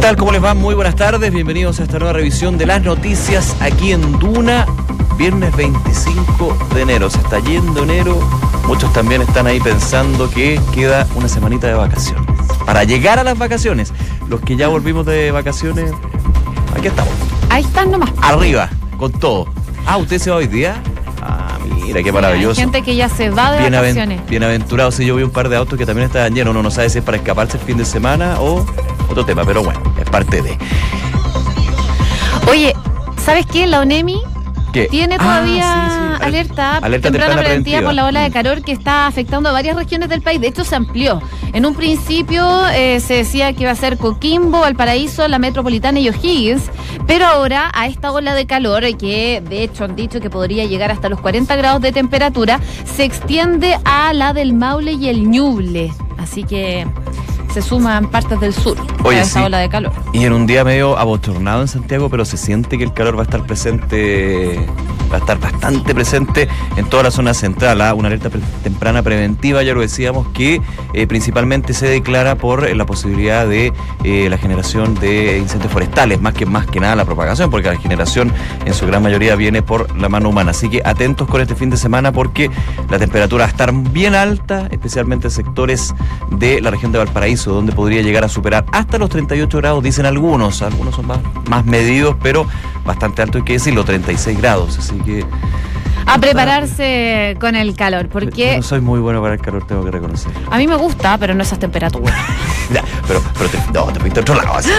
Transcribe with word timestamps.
¿Qué 0.00 0.06
tal? 0.06 0.16
¿Cómo 0.16 0.32
les 0.32 0.42
va? 0.42 0.54
Muy 0.54 0.74
buenas 0.74 0.96
tardes. 0.96 1.30
Bienvenidos 1.30 1.78
a 1.78 1.82
esta 1.82 1.98
nueva 1.98 2.14
revisión 2.14 2.56
de 2.56 2.64
las 2.64 2.82
noticias 2.82 3.54
aquí 3.60 3.92
en 3.92 4.18
Duna. 4.18 4.64
Viernes 5.18 5.54
25 5.54 6.56
de 6.74 6.80
enero. 6.80 7.10
Se 7.10 7.18
está 7.18 7.38
yendo 7.40 7.82
enero. 7.82 8.18
Muchos 8.66 8.90
también 8.94 9.20
están 9.20 9.46
ahí 9.46 9.60
pensando 9.60 10.30
que 10.30 10.58
queda 10.72 11.06
una 11.16 11.28
semanita 11.28 11.66
de 11.66 11.74
vacaciones. 11.74 12.24
Para 12.64 12.84
llegar 12.84 13.18
a 13.18 13.24
las 13.24 13.36
vacaciones, 13.36 13.92
los 14.26 14.40
que 14.40 14.56
ya 14.56 14.68
volvimos 14.68 15.04
de 15.04 15.32
vacaciones, 15.32 15.92
aquí 16.74 16.86
estamos. 16.86 17.12
Ahí 17.50 17.62
están 17.62 17.90
nomás. 17.90 18.10
Arriba, 18.22 18.70
con 18.96 19.12
todo. 19.12 19.52
Ah, 19.84 19.98
¿usted 19.98 20.18
se 20.18 20.30
va 20.30 20.36
hoy 20.36 20.46
día? 20.46 20.82
Ah, 21.20 21.58
mira, 21.74 22.02
qué 22.02 22.10
maravilloso. 22.10 22.58
Hay 22.58 22.64
gente 22.64 22.80
que 22.80 22.96
ya 22.96 23.10
se 23.10 23.28
va 23.28 23.52
de 23.52 23.68
vacaciones. 23.68 24.26
Bienaventurado, 24.30 24.92
si 24.92 25.04
yo 25.04 25.16
vi 25.16 25.24
un 25.24 25.30
par 25.30 25.50
de 25.50 25.56
autos 25.56 25.78
que 25.78 25.84
también 25.84 26.06
estaban 26.06 26.34
llenos, 26.34 26.52
uno 26.52 26.62
no 26.62 26.70
sabe 26.70 26.88
si 26.88 27.00
es 27.00 27.04
para 27.04 27.18
escaparse 27.18 27.58
el 27.58 27.64
fin 27.64 27.76
de 27.76 27.84
semana 27.84 28.40
o 28.40 28.64
otro 29.10 29.24
tema, 29.24 29.44
pero 29.44 29.62
bueno, 29.62 29.80
es 30.00 30.08
parte 30.08 30.42
de. 30.42 30.56
Oye, 32.48 32.74
¿sabes 33.24 33.46
qué? 33.46 33.66
La 33.66 33.80
ONEMI 33.80 34.20
¿Qué? 34.72 34.86
tiene 34.88 35.16
Ah, 35.18 35.18
todavía 35.18 35.62
sí, 35.74 36.18
sí. 36.20 36.24
alerta, 36.26 36.76
Alerta 36.78 36.78
temprana, 36.78 37.00
temprana 37.10 37.34
preventiva, 37.34 37.78
preventiva. 37.78 37.82
por 37.82 37.94
la 37.94 38.06
ola 38.06 38.20
de 38.22 38.30
Mm. 38.30 38.32
calor 38.32 38.62
que 38.62 38.72
está 38.72 39.06
afectando 39.06 39.48
a 39.48 39.52
varias 39.52 39.76
regiones 39.76 40.08
del 40.08 40.22
país. 40.22 40.40
De 40.40 40.46
hecho, 40.48 40.64
se 40.64 40.74
amplió. 40.76 41.20
En 41.52 41.66
un 41.66 41.74
principio 41.74 42.68
eh, 42.68 43.00
se 43.00 43.14
decía 43.14 43.52
que 43.52 43.62
iba 43.64 43.72
a 43.72 43.76
ser 43.76 43.98
Coquimbo, 43.98 44.60
Valparaíso, 44.60 45.26
la 45.28 45.38
Metropolitana 45.40 45.98
y 45.98 46.08
O'Higgins, 46.08 46.62
pero 47.06 47.26
ahora 47.26 47.70
a 47.74 47.86
esta 47.88 48.12
ola 48.12 48.34
de 48.34 48.46
calor, 48.46 48.84
eh, 48.84 48.94
que 48.94 49.42
de 49.48 49.64
hecho 49.64 49.84
han 49.84 49.96
dicho 49.96 50.20
que 50.20 50.30
podría 50.30 50.64
llegar 50.66 50.92
hasta 50.92 51.08
los 51.08 51.20
40 51.20 51.56
grados 51.56 51.82
de 51.82 51.90
temperatura, 51.92 52.60
se 52.84 53.02
extiende 53.04 53.76
a 53.84 54.12
la 54.12 54.32
del 54.32 54.52
Maule 54.54 54.92
y 54.92 55.08
el 55.08 55.28
Ñuble. 55.28 55.92
Así 56.18 56.44
que 56.44 56.86
se 57.52 57.62
suman 57.62 58.10
partes 58.10 58.38
del 58.40 58.54
sur 58.54 58.76
Oye, 59.04 59.18
a 59.18 59.22
esta 59.22 59.40
sí. 59.40 59.46
ola 59.46 59.58
de 59.58 59.68
calor. 59.68 59.92
Y 60.12 60.24
en 60.24 60.32
un 60.32 60.46
día 60.46 60.64
medio 60.64 60.96
abochornado 60.98 61.62
en 61.62 61.68
Santiago, 61.68 62.08
pero 62.08 62.24
se 62.24 62.36
siente 62.36 62.78
que 62.78 62.84
el 62.84 62.92
calor 62.92 63.16
va 63.16 63.20
a 63.20 63.24
estar 63.24 63.44
presente, 63.46 64.66
va 65.10 65.16
a 65.16 65.18
estar 65.18 65.38
bastante 65.38 65.94
presente 65.94 66.48
en 66.76 66.86
toda 66.86 67.04
la 67.04 67.10
zona 67.10 67.34
central. 67.34 67.80
¿ah? 67.80 67.94
Una 67.94 68.08
alerta 68.08 68.30
temprana 68.62 69.02
preventiva, 69.02 69.62
ya 69.62 69.74
lo 69.74 69.80
decíamos, 69.80 70.28
que 70.28 70.60
eh, 70.94 71.06
principalmente 71.06 71.72
se 71.74 71.86
declara 71.86 72.36
por 72.36 72.66
eh, 72.66 72.74
la 72.74 72.86
posibilidad 72.86 73.46
de 73.46 73.72
eh, 74.04 74.28
la 74.30 74.38
generación 74.38 74.94
de 74.94 75.38
incendios 75.38 75.72
forestales, 75.72 76.20
más 76.20 76.34
que 76.34 76.46
más 76.46 76.66
que 76.66 76.80
nada 76.80 76.96
la 76.96 77.04
propagación, 77.04 77.50
porque 77.50 77.68
la 77.68 77.78
generación 77.78 78.32
en 78.64 78.74
su 78.74 78.86
gran 78.86 79.02
mayoría 79.02 79.36
viene 79.36 79.62
por 79.62 79.96
la 79.96 80.08
mano 80.08 80.28
humana. 80.28 80.50
Así 80.52 80.68
que 80.68 80.82
atentos 80.84 81.28
con 81.28 81.40
este 81.40 81.54
fin 81.54 81.70
de 81.70 81.76
semana 81.76 82.12
porque 82.12 82.50
la 82.88 82.98
temperatura 82.98 83.44
va 83.44 83.48
a 83.48 83.50
estar 83.50 83.72
bien 83.72 84.14
alta, 84.14 84.68
especialmente 84.70 85.28
en 85.28 85.30
sectores 85.30 85.94
de 86.30 86.60
la 86.60 86.70
región 86.70 86.92
de 86.92 86.98
Valparaíso, 86.98 87.52
donde 87.52 87.72
podría 87.72 88.02
llegar 88.02 88.24
a 88.24 88.28
superar 88.28 88.64
hasta 88.72 88.98
los 88.98 89.10
38 89.10 89.58
grados, 89.58 89.82
dicen 89.82 90.06
algunos. 90.06 90.62
Algunos 90.62 90.94
son 90.94 91.06
más, 91.06 91.18
más 91.48 91.64
medidos, 91.64 92.16
pero 92.22 92.46
bastante 92.84 93.22
alto, 93.22 93.38
hay 93.38 93.44
que 93.44 93.52
decirlo, 93.54 93.84
36 93.84 94.38
grados. 94.38 94.89
Así 94.90 94.98
que 95.02 95.24
A 96.10 96.18
prepararse 96.18 97.36
con 97.40 97.54
el 97.54 97.76
calor, 97.76 98.04
yo 98.04 98.10
porque 98.10 98.56
no 98.56 98.62
soy 98.62 98.80
muy 98.80 98.98
bueno 99.00 99.22
para 99.22 99.34
el 99.34 99.40
calor, 99.40 99.66
tengo 99.66 99.84
que 99.84 99.92
reconocer. 99.92 100.32
a 100.50 100.58
mí 100.58 100.66
me 100.66 100.74
gusta, 100.76 101.16
pero 101.18 101.34
no 101.34 101.42
esas 101.42 101.58
temperaturas. 101.58 102.14
Ya, 102.72 102.84
pero, 103.08 103.20
pero 103.36 103.50
te, 103.50 103.58
no, 103.72 103.86
te 103.86 103.98
fuiste 103.98 104.20
a 104.20 104.22
otro 104.22 104.36
lado. 104.36 104.58
así. 104.58 104.70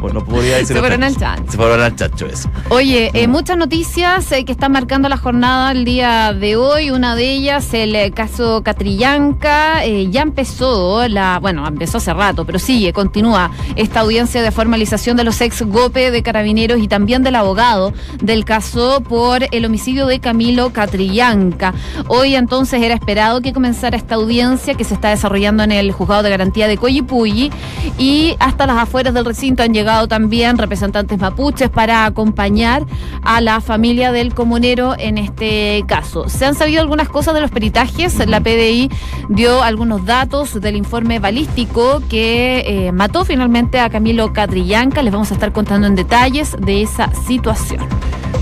No, 0.00 0.08
no 0.08 0.24
podría 0.24 0.58
decir 0.58 0.68
Se 0.76 0.78
fueron 0.78 1.02
al 1.02 1.16
chancho. 1.16 1.50
Se 1.50 1.56
fueron 1.56 1.80
al 1.80 1.96
chancho, 1.96 2.26
eso. 2.26 2.48
Oye, 2.68 3.10
eh, 3.12 3.26
muchas 3.26 3.56
noticias 3.56 4.30
eh, 4.30 4.44
que 4.44 4.52
están 4.52 4.70
marcando 4.70 5.08
la 5.08 5.16
jornada 5.16 5.72
el 5.72 5.84
día 5.84 6.32
de 6.32 6.54
hoy. 6.54 6.90
Una 6.90 7.16
de 7.16 7.28
ellas, 7.28 7.74
el 7.74 7.96
eh, 7.96 8.12
caso 8.12 8.62
Catrillanca. 8.62 9.84
ya 9.84 10.22
empezó, 10.22 11.08
la, 11.08 11.40
bueno, 11.40 11.66
empezó 11.66 11.98
hace 11.98 12.14
rato, 12.14 12.44
pero 12.44 12.60
sigue, 12.60 12.92
continúa 12.92 13.50
esta 13.74 14.00
audiencia 14.00 14.40
de 14.40 14.52
formalización 14.52 15.16
de 15.16 15.24
los 15.24 15.40
ex 15.40 15.62
GOPE 15.62 16.12
de 16.12 16.22
carabineros 16.22 16.78
y 16.78 16.86
también 16.86 17.24
del 17.24 17.34
abogado 17.34 17.92
del 18.22 18.44
caso 18.44 19.00
por 19.00 19.44
el 19.50 19.64
homicidio 19.64 20.06
de 20.06 20.15
Camilo 20.20 20.70
Catrillanca. 20.72 21.74
Hoy 22.08 22.34
entonces 22.34 22.82
era 22.82 22.94
esperado 22.94 23.40
que 23.40 23.52
comenzara 23.52 23.96
esta 23.96 24.16
audiencia 24.16 24.74
que 24.74 24.84
se 24.84 24.94
está 24.94 25.10
desarrollando 25.10 25.62
en 25.62 25.72
el 25.72 25.92
juzgado 25.92 26.22
de 26.22 26.30
garantía 26.30 26.68
de 26.68 26.76
Coyipulli 26.76 27.50
y 27.98 28.36
hasta 28.38 28.66
las 28.66 28.78
afueras 28.78 29.14
del 29.14 29.24
recinto 29.24 29.62
han 29.62 29.72
llegado 29.74 30.08
también 30.08 30.58
representantes 30.58 31.18
mapuches 31.18 31.70
para 31.70 32.04
acompañar 32.06 32.84
a 33.22 33.40
la 33.40 33.60
familia 33.60 34.12
del 34.12 34.34
comunero 34.34 34.94
en 34.98 35.18
este 35.18 35.84
caso. 35.86 36.28
Se 36.28 36.44
han 36.44 36.54
sabido 36.54 36.80
algunas 36.80 37.08
cosas 37.08 37.34
de 37.34 37.40
los 37.40 37.50
peritajes. 37.50 38.26
La 38.26 38.40
PDI 38.40 38.90
dio 39.28 39.62
algunos 39.62 40.04
datos 40.04 40.60
del 40.60 40.76
informe 40.76 41.18
balístico 41.18 42.02
que 42.08 42.64
eh, 42.66 42.92
mató 42.92 43.24
finalmente 43.24 43.80
a 43.80 43.90
Camilo 43.90 44.32
Catrillanca. 44.32 45.02
Les 45.02 45.12
vamos 45.12 45.30
a 45.30 45.34
estar 45.34 45.52
contando 45.52 45.86
en 45.86 45.94
detalles 45.94 46.56
de 46.58 46.82
esa 46.82 47.12
situación. 47.26 47.86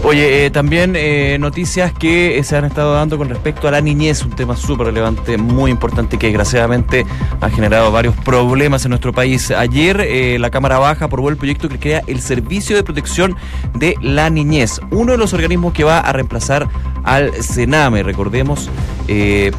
Oye, 0.03 0.45
eh, 0.45 0.51
también 0.51 0.95
eh, 0.97 1.39
noticias 1.55 1.93
que 1.93 2.37
eh, 2.37 2.43
se 2.43 2.57
han 2.57 2.65
estado 2.65 2.95
dando 2.95 3.17
con 3.17 3.29
respecto 3.29 3.69
a 3.69 3.71
la 3.71 3.81
niñez, 3.81 4.25
un 4.25 4.33
tema 4.33 4.57
súper 4.57 4.89
relevante, 4.89 5.37
muy 5.39 5.71
importante 5.71 6.19
que 6.19 6.27
desgraciadamente 6.27 7.07
ha 7.41 7.49
generado 7.49 7.93
varios 7.93 8.17
problemas 8.17 8.85
en 8.85 8.89
nuestro 8.89 9.13
país. 9.13 9.53
Ayer 9.53 10.01
eh, 10.01 10.37
la 10.41 10.51
Cámara 10.51 10.81
Baja 10.81 11.05
aprobó 11.05 11.29
el 11.29 11.37
proyecto 11.37 11.69
que 11.69 11.79
crea 11.79 12.03
el 12.09 12.21
Servicio 12.21 12.75
de 12.75 12.83
Protección 12.83 13.37
de 13.73 13.95
la 14.03 14.31
Niñez, 14.31 14.81
uno 14.91 15.13
de 15.13 15.19
los 15.19 15.33
organismos 15.33 15.73
que 15.73 15.85
va 15.85 16.01
a 16.01 16.13
reemplazar 16.13 16.69
al 17.05 17.33
Sename, 17.41 18.03
recordemos. 18.03 18.69
eh, 19.07 19.53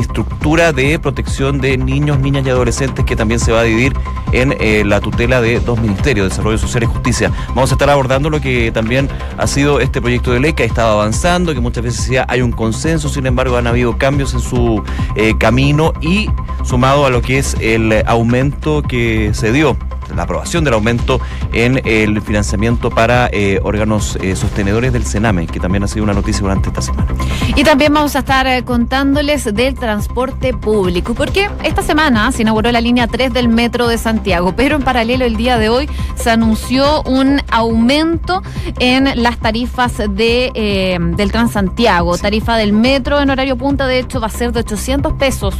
estructura 0.00 0.72
de 0.72 0.98
protección 0.98 1.60
de 1.60 1.76
niños, 1.76 2.18
niñas 2.18 2.46
y 2.46 2.50
adolescentes 2.50 3.04
que 3.04 3.16
también 3.16 3.40
se 3.40 3.52
va 3.52 3.60
a 3.60 3.62
dividir 3.64 3.94
en 4.32 4.54
eh, 4.60 4.84
la 4.84 5.00
tutela 5.00 5.40
de 5.40 5.60
dos 5.60 5.80
ministerios, 5.80 6.28
Desarrollo 6.28 6.58
Social 6.58 6.84
y 6.84 6.86
Justicia. 6.86 7.32
Vamos 7.48 7.70
a 7.70 7.74
estar 7.74 7.88
abordando 7.90 8.30
lo 8.30 8.40
que 8.40 8.70
también 8.72 9.08
ha 9.38 9.46
sido 9.46 9.80
este 9.80 10.00
proyecto 10.00 10.32
de 10.32 10.40
ley 10.40 10.52
que 10.52 10.64
ha 10.64 10.66
estado 10.66 10.92
avanzando, 11.00 11.54
que 11.54 11.60
muchas 11.60 11.84
veces 11.84 12.00
decía 12.00 12.26
hay 12.28 12.42
un 12.42 12.52
consenso, 12.52 13.08
sin 13.08 13.26
embargo 13.26 13.56
han 13.56 13.66
habido 13.66 13.96
cambios 13.98 14.34
en 14.34 14.40
su 14.40 14.82
eh, 15.14 15.34
camino 15.38 15.92
y 16.00 16.28
sumado 16.64 17.06
a 17.06 17.10
lo 17.10 17.22
que 17.22 17.38
es 17.38 17.56
el 17.60 18.02
aumento 18.06 18.82
que 18.82 19.32
se 19.34 19.52
dio 19.52 19.76
la 20.14 20.22
aprobación 20.22 20.64
del 20.64 20.74
aumento 20.74 21.20
en 21.52 21.80
el 21.84 22.20
financiamiento 22.22 22.90
para 22.90 23.28
eh, 23.32 23.60
órganos 23.62 24.16
eh, 24.22 24.36
sostenedores 24.36 24.92
del 24.92 25.04
Sename, 25.04 25.46
que 25.46 25.60
también 25.60 25.84
ha 25.84 25.88
sido 25.88 26.04
una 26.04 26.14
noticia 26.14 26.42
durante 26.42 26.68
esta 26.68 26.82
semana. 26.82 27.08
Y 27.54 27.64
también 27.64 27.92
vamos 27.92 28.16
a 28.16 28.20
estar 28.20 28.46
eh, 28.46 28.62
contándoles 28.64 29.54
del 29.54 29.74
transporte 29.74 30.54
público, 30.54 31.14
porque 31.14 31.50
esta 31.62 31.82
semana 31.82 32.30
se 32.32 32.42
inauguró 32.42 32.70
la 32.72 32.80
línea 32.80 33.06
3 33.06 33.32
del 33.32 33.48
Metro 33.48 33.88
de 33.88 33.98
Santiago, 33.98 34.54
pero 34.56 34.76
en 34.76 34.82
paralelo 34.82 35.24
el 35.24 35.36
día 35.36 35.58
de 35.58 35.68
hoy 35.68 35.88
se 36.14 36.30
anunció 36.30 37.02
un 37.02 37.40
aumento 37.50 38.42
en 38.78 39.22
las 39.22 39.38
tarifas 39.38 39.96
de, 39.98 40.98
del 41.16 41.32
Transantiago. 41.32 42.16
Tarifa 42.18 42.56
del 42.56 42.72
metro 42.72 43.20
en 43.20 43.30
horario 43.30 43.56
punta, 43.56 43.86
de 43.86 43.98
hecho, 43.98 44.20
va 44.20 44.26
a 44.26 44.30
ser 44.30 44.52
de 44.52 44.60
800 44.60 45.14
pesos 45.14 45.56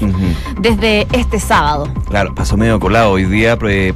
desde 0.60 1.06
este 1.12 1.40
sábado. 1.40 1.88
Claro, 2.08 2.34
pasó 2.34 2.56
medio 2.56 2.78
colado. 2.80 3.12
Hoy 3.12 3.24
día, 3.24 3.58
eh, 3.68 3.92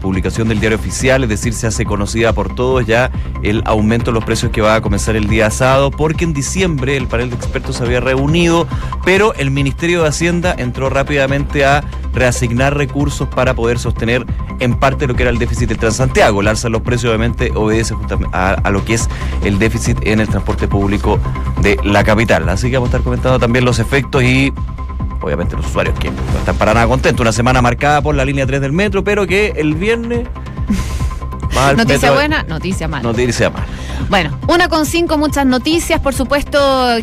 del 0.48 0.60
diario 0.60 0.78
oficial, 0.78 1.22
es 1.22 1.28
decir, 1.28 1.52
se 1.52 1.66
hace 1.66 1.84
conocida 1.84 2.32
por 2.32 2.54
todos 2.54 2.86
ya 2.86 3.10
el 3.42 3.62
aumento 3.66 4.10
en 4.10 4.14
los 4.14 4.24
precios 4.24 4.52
que 4.52 4.60
va 4.60 4.76
a 4.76 4.80
comenzar 4.80 5.16
el 5.16 5.28
día 5.28 5.50
sábado, 5.50 5.90
porque 5.90 6.24
en 6.24 6.32
diciembre 6.32 6.96
el 6.96 7.06
panel 7.06 7.30
de 7.30 7.36
expertos 7.36 7.76
se 7.76 7.84
había 7.84 8.00
reunido, 8.00 8.66
pero 9.04 9.34
el 9.34 9.50
Ministerio 9.50 10.02
de 10.02 10.08
Hacienda 10.08 10.54
entró 10.56 10.90
rápidamente 10.90 11.64
a 11.64 11.84
reasignar 12.12 12.76
recursos 12.76 13.28
para 13.28 13.54
poder 13.54 13.78
sostener 13.78 14.26
en 14.58 14.74
parte 14.78 15.06
lo 15.06 15.14
que 15.14 15.22
era 15.22 15.30
el 15.30 15.38
déficit 15.38 15.68
del 15.68 15.78
Transantiago. 15.78 16.40
El 16.40 16.48
alza 16.48 16.68
de 16.68 16.72
los 16.72 16.82
precios 16.82 17.10
obviamente 17.10 17.52
obedece 17.54 17.94
justamente 17.94 18.36
a 18.36 18.70
lo 18.70 18.84
que 18.84 18.94
es 18.94 19.08
el 19.44 19.58
déficit 19.58 19.98
en 20.02 20.20
el 20.20 20.28
transporte 20.28 20.68
público 20.68 21.18
de 21.62 21.78
la 21.84 22.04
capital. 22.04 22.48
Así 22.48 22.70
que 22.70 22.76
vamos 22.76 22.88
a 22.88 22.90
estar 22.90 23.02
comentando 23.02 23.38
también 23.38 23.64
los 23.64 23.78
efectos 23.78 24.22
y 24.22 24.52
obviamente 25.20 25.56
los 25.56 25.66
usuarios 25.66 25.98
que 25.98 26.10
no 26.10 26.16
están 26.38 26.56
para 26.56 26.74
nada 26.74 26.86
contentos. 26.86 27.20
Una 27.20 27.32
semana 27.32 27.60
marcada 27.62 28.00
por 28.02 28.14
la 28.14 28.24
línea 28.24 28.46
3 28.46 28.60
del 28.60 28.72
metro, 28.72 29.04
pero 29.04 29.26
que 29.26 29.52
el 29.56 29.74
viernes... 29.74 30.26
Noticia 31.76 31.94
metro- 31.98 32.14
buena, 32.14 32.42
noticia 32.44 32.88
mala. 32.88 33.02
Noticia 33.02 33.50
mal. 33.50 33.64
Bueno, 34.08 34.38
una 34.48 34.68
con 34.68 34.86
cinco, 34.86 35.18
muchas 35.18 35.44
noticias, 35.44 36.00
por 36.00 36.14
supuesto, 36.14 36.58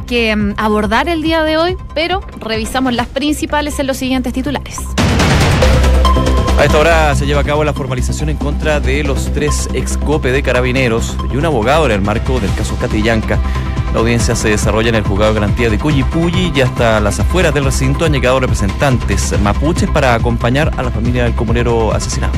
que 0.08 0.36
mm, 0.36 0.54
abordar 0.58 1.10
el 1.10 1.22
día 1.22 1.44
de 1.44 1.58
hoy, 1.58 1.78
pero 1.94 2.22
revisamos 2.40 2.94
las 2.94 3.06
principales 3.08 3.78
en 3.78 3.86
los 3.88 3.98
siguientes 3.98 4.34
titulares. 4.34 4.78
A 6.58 6.66
esta 6.66 6.78
hora 6.80 7.14
se 7.16 7.28
lleva 7.28 7.42
a 7.42 7.44
cabo 7.44 7.64
la 7.64 7.74
formalización 7.74 8.30
en 8.30 8.38
contra 8.38 8.80
de 8.80 9.04
los 9.04 9.32
tres 9.32 9.70
ex-cope 9.76 10.32
de 10.32 10.42
carabineros 10.42 11.16
y 11.32 11.38
un 11.38 11.46
abogado 11.46 11.86
en 11.86 11.92
el 11.92 12.02
marco 12.02 12.40
del 12.40 12.52
caso 12.56 12.76
Catrillanca. 12.82 13.38
La 13.94 14.00
audiencia 14.00 14.36
se 14.36 14.50
desarrolla 14.50 14.90
en 14.90 14.96
el 14.96 15.04
juzgado 15.04 15.34
de 15.34 15.40
garantía 15.40 15.70
de 15.70 15.80
Cuyipulli 15.80 16.52
y 16.54 16.62
hasta 16.62 17.00
las 17.00 17.20
afueras 17.20 17.54
del 17.54 17.66
recinto 17.66 18.06
han 18.06 18.14
llegado 18.14 18.40
representantes 18.40 19.34
mapuches 19.42 19.90
para 19.90 20.14
acompañar 20.14 20.72
a 20.78 20.84
la 20.84 20.92
familia 20.92 21.24
del 21.24 21.34
comunero 21.34 21.94
asesinado. 21.94 22.34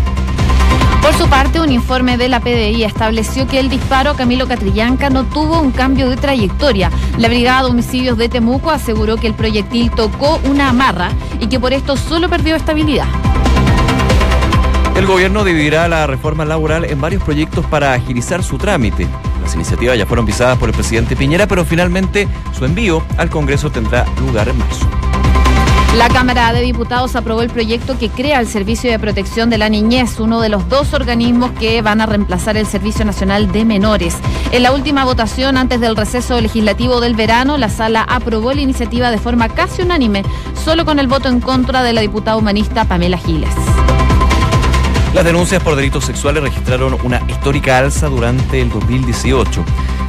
Por 1.02 1.14
su 1.14 1.28
parte, 1.28 1.60
un 1.60 1.72
informe 1.72 2.18
de 2.18 2.30
la 2.30 2.40
PDI 2.40 2.84
estableció 2.84 3.48
que 3.48 3.60
el 3.60 3.70
disparo 3.70 4.12
a 4.12 4.16
Camilo 4.16 4.48
Catrillanca 4.48 5.10
no 5.10 5.24
tuvo 5.24 5.60
un 5.60 5.72
cambio 5.72 6.10
de 6.10 6.18
trayectoria. 6.18 6.92
La 7.18 7.30
Brigada 7.30 7.64
de 7.64 7.70
Homicidios 7.70 8.18
de 8.18 8.30
Temuco 8.30 8.70
aseguró 8.70 9.16
que 9.16 9.28
el 9.28 9.34
proyectil 9.34 9.92
tocó 9.92 10.40
una 10.44 10.70
amarra 10.70 11.10
y 11.40 11.48
que 11.48 11.60
por 11.60 11.74
esto 11.74 11.98
solo 11.98 12.30
perdió 12.30 12.56
estabilidad. 12.56 13.08
El 14.96 15.06
gobierno 15.06 15.46
dividirá 15.46 15.88
la 15.88 16.06
reforma 16.06 16.44
laboral 16.44 16.84
en 16.84 17.00
varios 17.00 17.24
proyectos 17.24 17.66
para 17.66 17.94
agilizar 17.94 18.44
su 18.44 18.58
trámite. 18.58 19.08
Las 19.50 19.56
iniciativas 19.56 19.98
ya 19.98 20.06
fueron 20.06 20.28
visadas 20.28 20.60
por 20.60 20.70
el 20.70 20.76
presidente 20.76 21.16
Piñera, 21.16 21.48
pero 21.48 21.66
finalmente 21.66 22.28
su 22.56 22.66
envío 22.66 23.04
al 23.18 23.32
Congreso 23.32 23.72
tendrá 23.72 24.06
lugar 24.20 24.48
en 24.48 24.60
marzo. 24.60 24.88
La 25.98 26.08
Cámara 26.08 26.54
de 26.54 26.62
Diputados 26.62 27.16
aprobó 27.16 27.42
el 27.42 27.50
proyecto 27.50 27.98
que 27.98 28.10
crea 28.10 28.40
el 28.42 28.48
Servicio 28.48 28.92
de 28.92 29.00
Protección 29.00 29.50
de 29.50 29.58
la 29.58 29.68
Niñez, 29.68 30.20
uno 30.20 30.40
de 30.40 30.50
los 30.50 30.70
dos 30.70 30.94
organismos 30.94 31.50
que 31.60 31.82
van 31.82 32.00
a 32.00 32.06
reemplazar 32.06 32.58
el 32.58 32.68
Servicio 32.68 33.04
Nacional 33.06 33.52
de 33.52 33.66
Menores. 33.66 34.18
En 34.52 34.62
la 34.62 34.72
última 34.72 35.04
votación 35.04 35.58
antes 35.58 35.82
del 35.82 35.96
receso 35.96 36.40
legislativo 36.40 37.02
del 37.02 37.16
verano, 37.16 37.58
la 37.58 37.70
sala 37.70 38.04
aprobó 38.04 38.54
la 38.54 38.62
iniciativa 38.62 39.10
de 39.10 39.18
forma 39.18 39.50
casi 39.50 39.82
unánime, 39.82 40.24
solo 40.64 40.86
con 40.86 41.00
el 41.00 41.08
voto 41.08 41.28
en 41.28 41.40
contra 41.40 41.82
de 41.82 41.94
la 41.94 42.02
diputada 42.02 42.38
humanista 42.38 42.86
Pamela 42.86 43.18
Giles. 43.18 43.50
Las 45.14 45.26
denuncias 45.26 45.62
por 45.64 45.76
delitos 45.76 46.06
sexuales 46.06 46.44
registraron 46.44 46.96
una 47.04 47.22
histórica 47.28 47.80
alza 47.80 48.08
durante 48.08 48.62
el 48.62 48.70
2018. 48.70 49.64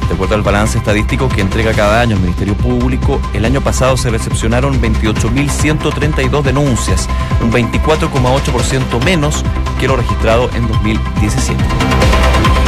De 0.07 0.13
acuerdo 0.13 0.35
al 0.35 0.43
balance 0.43 0.77
estadístico 0.77 1.27
que 1.27 1.41
entrega 1.41 1.73
cada 1.73 2.01
año 2.01 2.15
el 2.15 2.21
Ministerio 2.21 2.53
Público, 2.55 3.19
el 3.33 3.45
año 3.45 3.61
pasado 3.61 3.97
se 3.97 4.11
recepcionaron 4.11 4.79
28.132 4.79 6.43
denuncias, 6.43 7.07
un 7.41 7.51
24,8% 7.51 9.03
menos 9.03 9.43
que 9.79 9.87
lo 9.87 9.95
registrado 9.95 10.49
en 10.53 10.67
2017. 10.67 11.63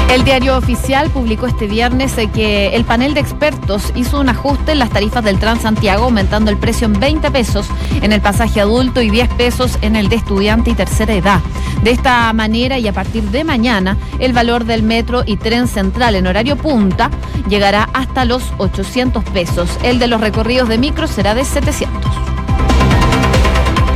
El 0.10 0.24
diario 0.24 0.58
oficial 0.58 1.10
publicó 1.10 1.48
este 1.48 1.68
viernes 1.68 2.16
que 2.34 2.76
el 2.76 2.86
panel 2.86 3.14
de 3.14 3.20
expertos 3.20 3.92
hizo 3.96 4.20
un 4.20 4.30
ajuste 4.30 4.74
en 4.74 4.80
las 4.80 4.92
tarifas 4.92 5.24
del 5.24 5.40
Transantiago, 5.40 6.06
aumentando 6.06 6.52
el 6.52 6.58
precio 6.58 6.86
en 6.86 7.00
20 7.00 7.32
pesos 7.32 7.68
en 8.02 8.14
el 8.14 8.22
pasaje 8.22 8.62
adulto 8.62 9.02
y 9.02 9.10
10 9.10 9.30
pesos 9.30 9.78
en 9.82 9.96
el 9.96 10.10
de 10.10 10.18
estudiante 10.18 10.70
y 10.70 10.76
tercera 10.76 11.14
edad. 11.14 11.40
De 11.84 11.92
esta 11.92 12.32
manera 12.32 12.78
y 12.78 12.88
a 12.88 12.94
partir 12.94 13.24
de 13.24 13.44
mañana, 13.44 13.98
el 14.20 14.34
valor 14.34 14.66
del 14.66 14.84
metro 14.84 15.24
y 15.26 15.38
tren 15.38 15.68
central 15.68 16.16
en 16.16 16.28
horario 16.28 16.58
punta 16.58 17.10
llegará 17.50 17.90
hasta 17.94 18.24
los 18.24 18.44
800 18.58 19.24
pesos. 19.26 19.70
El 19.84 20.00
de 20.00 20.08
los 20.08 20.22
recorridos 20.22 20.70
de 20.70 20.78
micro 20.78 21.08
será 21.08 21.36
de 21.36 21.44
700. 21.44 22.23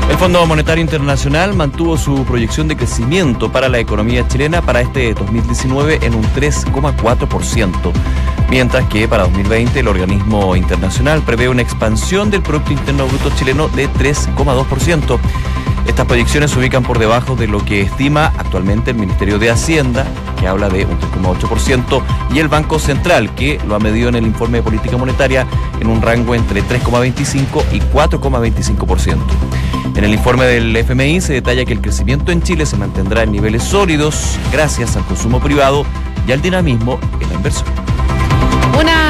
El 0.09 0.17
Fondo 0.17 0.45
Monetario 0.45 0.81
Internacional 0.81 1.53
mantuvo 1.53 1.97
su 1.97 2.23
proyección 2.23 2.67
de 2.67 2.77
crecimiento 2.77 3.51
para 3.51 3.69
la 3.69 3.79
economía 3.79 4.27
chilena 4.27 4.61
para 4.61 4.81
este 4.81 5.13
2019 5.13 5.99
en 6.01 6.15
un 6.15 6.23
3,4%, 6.23 7.91
mientras 8.49 8.87
que 8.87 9.07
para 9.07 9.23
2020 9.23 9.79
el 9.79 9.87
organismo 9.87 10.55
internacional 10.55 11.21
prevé 11.23 11.49
una 11.49 11.61
expansión 11.61 12.31
del 12.31 12.41
Producto 12.41 12.71
Interno 12.71 13.05
Bruto 13.05 13.29
chileno 13.37 13.67
de 13.67 13.89
3,2%. 13.89 15.19
Estas 15.85 16.05
proyecciones 16.05 16.51
se 16.51 16.59
ubican 16.59 16.83
por 16.83 16.99
debajo 16.99 17.35
de 17.35 17.47
lo 17.47 17.63
que 17.63 17.81
estima 17.81 18.33
actualmente 18.37 18.91
el 18.91 18.97
Ministerio 18.97 19.39
de 19.39 19.49
Hacienda, 19.49 20.05
que 20.39 20.47
habla 20.47 20.69
de 20.69 20.85
un 20.85 20.99
3,8%, 20.99 22.01
y 22.33 22.39
el 22.39 22.47
Banco 22.47 22.79
Central, 22.79 23.33
que 23.35 23.59
lo 23.67 23.75
ha 23.75 23.79
medido 23.79 24.09
en 24.09 24.15
el 24.15 24.25
informe 24.25 24.59
de 24.59 24.63
política 24.63 24.97
monetaria 24.97 25.47
en 25.79 25.87
un 25.87 26.01
rango 26.01 26.33
entre 26.35 26.61
3,25 26.63 27.63
y 27.71 27.79
4,25%. 27.79 29.17
En 29.97 30.03
el 30.03 30.13
informe 30.13 30.45
del 30.45 30.75
FMI 30.77 31.21
se 31.21 31.33
detalla 31.33 31.65
que 31.65 31.73
el 31.73 31.81
crecimiento 31.81 32.31
en 32.31 32.43
Chile 32.43 32.67
se 32.67 32.77
mantendrá 32.77 33.23
en 33.23 33.31
niveles 33.31 33.63
sólidos 33.63 34.37
gracias 34.51 34.95
al 34.95 35.03
consumo 35.05 35.39
privado 35.39 35.87
y 36.27 36.31
al 36.31 36.39
dinamismo 36.39 36.99
en 37.19 37.27
la 37.29 37.33
inversión. 37.33 37.67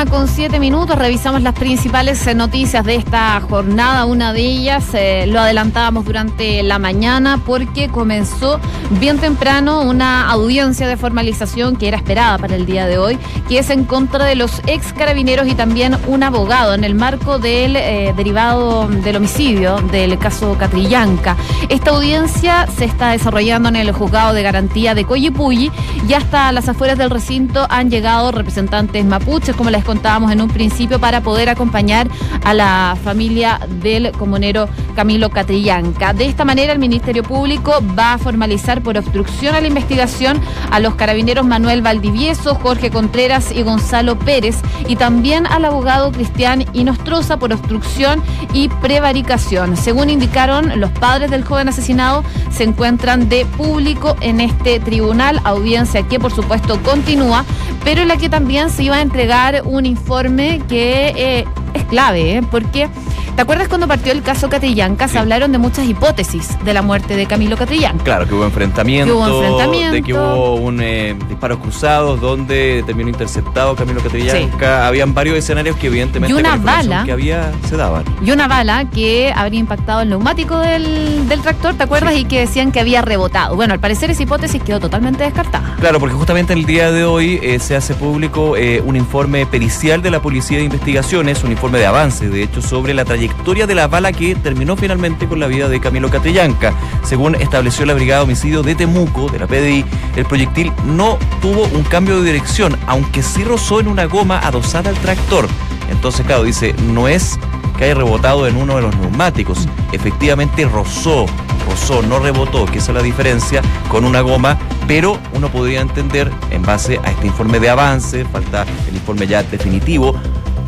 Con 0.05 0.27
siete 0.27 0.59
minutos, 0.59 0.95
revisamos 0.95 1.41
las 1.41 1.55
principales 1.55 2.27
eh, 2.27 2.35
noticias 2.35 2.85
de 2.85 2.95
esta 2.95 3.41
jornada. 3.41 4.05
Una 4.05 4.31
de 4.31 4.41
ellas 4.41 4.85
eh, 4.93 5.25
lo 5.27 5.39
adelantábamos 5.39 6.05
durante 6.05 6.61
la 6.61 6.77
mañana 6.77 7.41
porque 7.43 7.89
comenzó 7.89 8.59
bien 8.99 9.17
temprano 9.17 9.81
una 9.81 10.29
audiencia 10.29 10.87
de 10.87 10.97
formalización 10.97 11.77
que 11.77 11.87
era 11.87 11.97
esperada 11.97 12.37
para 12.37 12.55
el 12.55 12.67
día 12.67 12.85
de 12.85 12.99
hoy, 12.99 13.17
que 13.49 13.57
es 13.57 13.71
en 13.71 13.85
contra 13.85 14.23
de 14.25 14.35
los 14.35 14.61
ex 14.67 14.93
carabineros 14.93 15.47
y 15.47 15.55
también 15.55 15.97
un 16.05 16.21
abogado 16.21 16.75
en 16.75 16.83
el 16.83 16.93
marco 16.93 17.39
del 17.39 17.75
eh, 17.75 18.13
derivado 18.15 18.87
del 18.87 19.15
homicidio 19.15 19.77
del 19.91 20.19
caso 20.19 20.57
Catrillanca. 20.59 21.35
Esta 21.69 21.89
audiencia 21.89 22.67
se 22.77 22.85
está 22.85 23.09
desarrollando 23.09 23.69
en 23.69 23.75
el 23.75 23.91
juzgado 23.91 24.33
de 24.33 24.43
garantía 24.43 24.93
de 24.93 25.05
Coyipulli 25.05 25.71
y 26.07 26.13
hasta 26.13 26.51
las 26.51 26.69
afueras 26.69 26.99
del 26.99 27.09
recinto 27.09 27.65
han 27.67 27.89
llegado 27.89 28.31
representantes 28.31 29.03
mapuches 29.03 29.55
como 29.55 29.71
les 29.71 29.86
contábamos 29.87 30.31
en 30.31 30.41
un 30.41 30.49
principio, 30.49 30.99
para 30.99 31.21
poder 31.21 31.49
acompañar 31.49 32.07
a 32.43 32.53
la 32.53 32.95
familia 33.03 33.59
del 33.81 34.11
comunero 34.11 34.67
Camilo 34.95 35.29
Catrillanca. 35.29 36.13
De 36.13 36.25
esta 36.25 36.45
manera, 36.45 36.73
el 36.73 36.79
Ministerio 36.79 37.23
Público 37.23 37.81
va 37.97 38.13
a 38.13 38.17
formalizar 38.17 38.81
por 38.81 38.97
obstrucción 38.97 39.55
a 39.55 39.61
la 39.61 39.67
investigación 39.67 40.39
a 40.71 40.79
los 40.79 40.95
carabineros 40.95 41.45
Manuel 41.45 41.81
Valdivieso, 41.81 42.55
Jorge 42.55 42.91
Contreras 42.91 43.51
y 43.51 43.63
Gonzalo 43.63 44.19
Pérez, 44.19 44.57
y 44.87 44.97
también 44.97 45.47
al 45.47 45.65
abogado 45.65 46.11
Cristian 46.11 46.65
Inostroza 46.73 47.37
por 47.37 47.53
obstrucción 47.53 48.21
y 48.53 48.67
prevaricación. 48.69 49.77
Según 49.77 50.09
indicaron, 50.09 50.79
los 50.79 50.91
padres 50.91 51.31
del 51.31 51.45
joven 51.45 51.69
asesinado 51.69 52.23
se 52.51 52.63
encuentran 52.63 53.29
de 53.29 53.45
público 53.45 54.17
en 54.19 54.41
este 54.41 54.79
tribunal, 54.79 55.39
audiencia 55.45 56.03
que 56.03 56.19
por 56.19 56.33
supuesto 56.33 56.81
continúa, 56.83 57.45
pero 57.83 58.01
en 58.01 58.09
la 58.09 58.17
que 58.17 58.29
también 58.29 58.69
se 58.69 58.83
iba 58.83 58.97
a 58.97 59.01
entregar 59.01 59.61
un 59.63 59.76
informe 59.85 60.61
que 60.67 61.13
eh, 61.15 61.45
es 61.73 61.83
clave, 61.85 62.37
¿eh? 62.37 62.41
porque 62.49 62.89
¿te 63.37 63.43
acuerdas 63.43 63.67
cuando 63.67 63.87
partió 63.87 64.11
el 64.11 64.23
caso 64.23 64.49
Catrillanca? 64.49 65.07
Se 65.07 65.19
hablaron 65.19 65.51
de 65.51 65.59
muchas 65.59 65.87
hipótesis 65.87 66.57
de 66.65 66.73
la 66.73 66.81
muerte 66.81 67.15
de 67.15 67.27
Camilo 67.27 67.55
Catrillanca. 67.55 68.03
Claro, 68.03 68.27
que 68.27 68.33
hubo 68.33 68.43
enfrentamiento, 68.43 69.05
que 69.05 69.11
hubo 69.11 69.43
enfrentamiento. 69.43 69.93
de 69.93 70.01
que 70.01 70.13
hubo 70.15 70.55
un 70.55 70.81
eh, 70.81 71.15
disparos 71.29 71.59
cruzados 71.59 72.19
donde 72.19 72.83
terminó 72.87 73.09
interceptado 73.09 73.75
Camilo 73.75 74.01
Catrillanca. 74.01 74.87
Habían 74.87 75.13
varios 75.13 75.37
escenarios 75.37 75.75
que 75.77 75.85
evidentemente 75.85 76.33
y 76.33 76.39
una 76.39 76.55
bala 76.55 77.03
que 77.05 77.11
había 77.11 77.51
se 77.69 77.77
daban. 77.77 78.05
Y 78.25 78.31
una 78.31 78.47
bala 78.47 78.85
que 78.89 79.31
habría 79.35 79.59
impactado 79.59 80.01
el 80.01 80.09
neumático 80.09 80.57
del, 80.57 81.29
del 81.29 81.41
tractor, 81.41 81.75
¿te 81.75 81.83
acuerdas? 81.83 82.15
Y 82.15 82.25
que 82.25 82.39
decían 82.39 82.71
que 82.71 82.79
había 82.79 83.03
rebotado. 83.03 83.55
Bueno, 83.55 83.75
al 83.75 83.79
parecer 83.79 84.09
esa 84.09 84.23
hipótesis 84.23 84.63
quedó 84.63 84.79
totalmente 84.79 85.23
descartada. 85.23 85.75
Claro, 85.79 85.99
porque 85.99 86.15
justamente 86.15 86.53
el 86.53 86.65
día 86.65 86.91
de 86.91 87.05
hoy 87.05 87.39
eh, 87.43 87.59
se 87.59 87.75
hace 87.75 87.93
público 87.93 88.55
un 88.83 88.95
informe 88.95 89.45
pericial 89.45 90.01
de 90.01 90.09
la 90.09 90.23
Policía 90.23 90.57
de 90.57 90.63
Investigaciones, 90.63 91.43
un 91.43 91.51
informe 91.51 91.77
de 91.77 91.85
avance, 91.85 92.29
de 92.29 92.41
hecho, 92.41 92.63
sobre 92.63 92.95
la 92.95 93.05
trayectoria 93.05 93.26
de 93.65 93.73
la 93.73 93.87
bala 93.87 94.11
que 94.11 94.35
terminó 94.35 94.75
finalmente 94.75 95.27
con 95.27 95.39
la 95.39 95.47
vida 95.47 95.67
de 95.67 95.79
Camilo 95.79 96.11
Catrillanca. 96.11 96.73
Según 97.03 97.33
estableció 97.35 97.85
la 97.85 97.95
Brigada 97.95 98.19
de 98.19 98.25
Homicidio 98.25 98.61
de 98.61 98.75
Temuco, 98.75 99.29
de 99.29 99.39
la 99.39 99.47
PDI, 99.47 99.83
el 100.15 100.25
proyectil 100.25 100.71
no 100.85 101.17
tuvo 101.41 101.63
un 101.63 101.83
cambio 101.83 102.19
de 102.19 102.25
dirección, 102.25 102.77
aunque 102.85 103.23
sí 103.23 103.43
rozó 103.43 103.79
en 103.79 103.87
una 103.87 104.05
goma 104.05 104.39
adosada 104.39 104.89
al 104.91 104.97
tractor. 104.97 105.47
Entonces, 105.89 106.25
claro, 106.25 106.43
dice, 106.43 106.75
no 106.93 107.07
es 107.07 107.39
que 107.77 107.85
haya 107.85 107.95
rebotado 107.95 108.47
en 108.47 108.57
uno 108.57 108.75
de 108.75 108.81
los 108.81 108.95
neumáticos, 108.97 109.67
efectivamente 109.91 110.65
rozó, 110.65 111.25
rozó, 111.67 112.01
no 112.01 112.19
rebotó, 112.19 112.65
que 112.65 112.79
esa 112.79 112.91
es 112.91 112.97
la 112.97 113.03
diferencia 113.03 113.61
con 113.89 114.05
una 114.05 114.21
goma, 114.21 114.57
pero 114.87 115.17
uno 115.33 115.49
podría 115.49 115.81
entender 115.81 116.31
en 116.51 116.61
base 116.63 116.99
a 117.03 117.11
este 117.11 117.27
informe 117.27 117.59
de 117.59 117.69
avance, 117.69 118.25
falta 118.25 118.65
el 118.87 118.95
informe 118.95 119.27
ya 119.27 119.43
definitivo, 119.43 120.15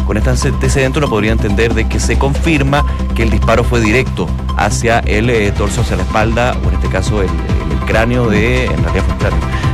con 0.10 0.18
este 0.18 0.32
antecedente 0.32 0.98
uno 0.98 1.08
podría 1.08 1.32
entender 1.32 1.76
de 1.76 1.88
que 1.88 2.00
se 2.00 2.18
confirma 2.18 2.84
que 3.14 3.22
el 3.22 3.30
disparo 3.30 3.64
fue 3.64 3.80
directo 3.80 4.28
hacia 4.58 5.02
el 5.02 5.30
eh, 5.30 5.52
torso, 5.52 5.82
hacia 5.82 5.98
la 5.98 6.02
espalda, 6.02 6.58
o 6.66 6.70
en 6.70 6.74
este 6.74 6.90
caso 6.90 7.22
el, 7.22 7.30
cráneo 7.86 8.32
eh, 8.34 8.72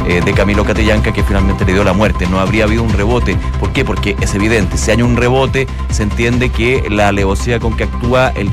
de 0.06 0.34
Camilo 0.34 0.66
Catillanca 0.66 1.14
que 1.14 1.24
finalmente 1.24 1.64
le 1.64 1.72
dio 1.72 1.86
la 1.86 1.94
muerte. 1.94 2.28
No 2.28 2.42
habría 2.42 2.66
habido 2.66 2.84
un 2.84 2.92
rebote. 2.92 3.38
¿Por 3.62 3.72
qué? 3.72 3.86
Porque 3.86 4.18
es 4.20 4.36
evidente, 4.36 4.78
si 4.78 4.92
hay 4.92 5.02
un 5.02 5.16
rebote, 5.16 5.68
se 5.90 6.04
entiende 6.04 6.50
que 6.50 6.84
la 6.90 7.08
alevosía 7.08 7.58
con 7.62 7.78
que 7.78 7.86
actúa 7.86 8.34
el 8.36 8.52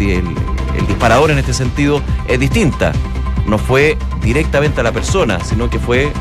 disparador 0.86 1.32
en 1.32 1.38
este 1.38 1.52
sentido 1.52 2.00
es 2.28 2.38
distinta. 2.38 2.92
No 3.44 3.58
fue 3.58 3.98
directamente 4.22 4.82
a 4.82 4.84
la 4.84 4.92
persona, 4.92 5.40
sino 5.40 5.68
que 5.68 5.80
fue 5.80 6.12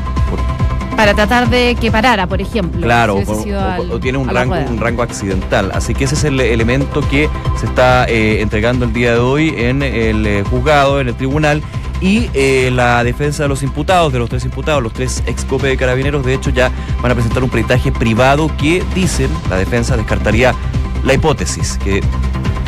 para 1.02 1.14
tratar 1.14 1.50
de 1.50 1.76
que 1.80 1.90
parara, 1.90 2.28
por 2.28 2.40
ejemplo. 2.40 2.80
Claro, 2.80 3.16
o, 3.16 3.98
tiene 3.98 4.18
un 4.18 4.28
rango, 4.28 4.54
un 4.54 4.78
rango 4.78 5.02
accidental. 5.02 5.72
Así 5.74 5.94
que 5.94 6.04
ese 6.04 6.14
es 6.14 6.22
el 6.22 6.38
elemento 6.38 7.00
que 7.08 7.28
se 7.58 7.66
está 7.66 8.04
eh, 8.04 8.40
entregando 8.40 8.84
el 8.84 8.92
día 8.92 9.14
de 9.14 9.18
hoy 9.18 9.52
en 9.56 9.82
el 9.82 10.24
eh, 10.24 10.44
juzgado, 10.48 11.00
en 11.00 11.08
el 11.08 11.16
tribunal. 11.16 11.60
Y 12.00 12.30
eh, 12.34 12.70
la 12.72 13.02
defensa 13.02 13.42
de 13.42 13.48
los 13.48 13.64
imputados, 13.64 14.12
de 14.12 14.20
los 14.20 14.30
tres 14.30 14.44
imputados, 14.44 14.80
los 14.80 14.92
tres 14.92 15.24
excope 15.26 15.66
de 15.66 15.76
carabineros, 15.76 16.24
de 16.24 16.34
hecho 16.34 16.50
ya 16.50 16.70
van 17.02 17.10
a 17.10 17.14
presentar 17.16 17.42
un 17.42 17.50
peritaje 17.50 17.90
privado 17.90 18.48
que 18.56 18.84
dicen, 18.94 19.28
la 19.50 19.56
defensa 19.56 19.96
descartaría 19.96 20.54
la 21.02 21.14
hipótesis, 21.14 21.80
que 21.82 22.00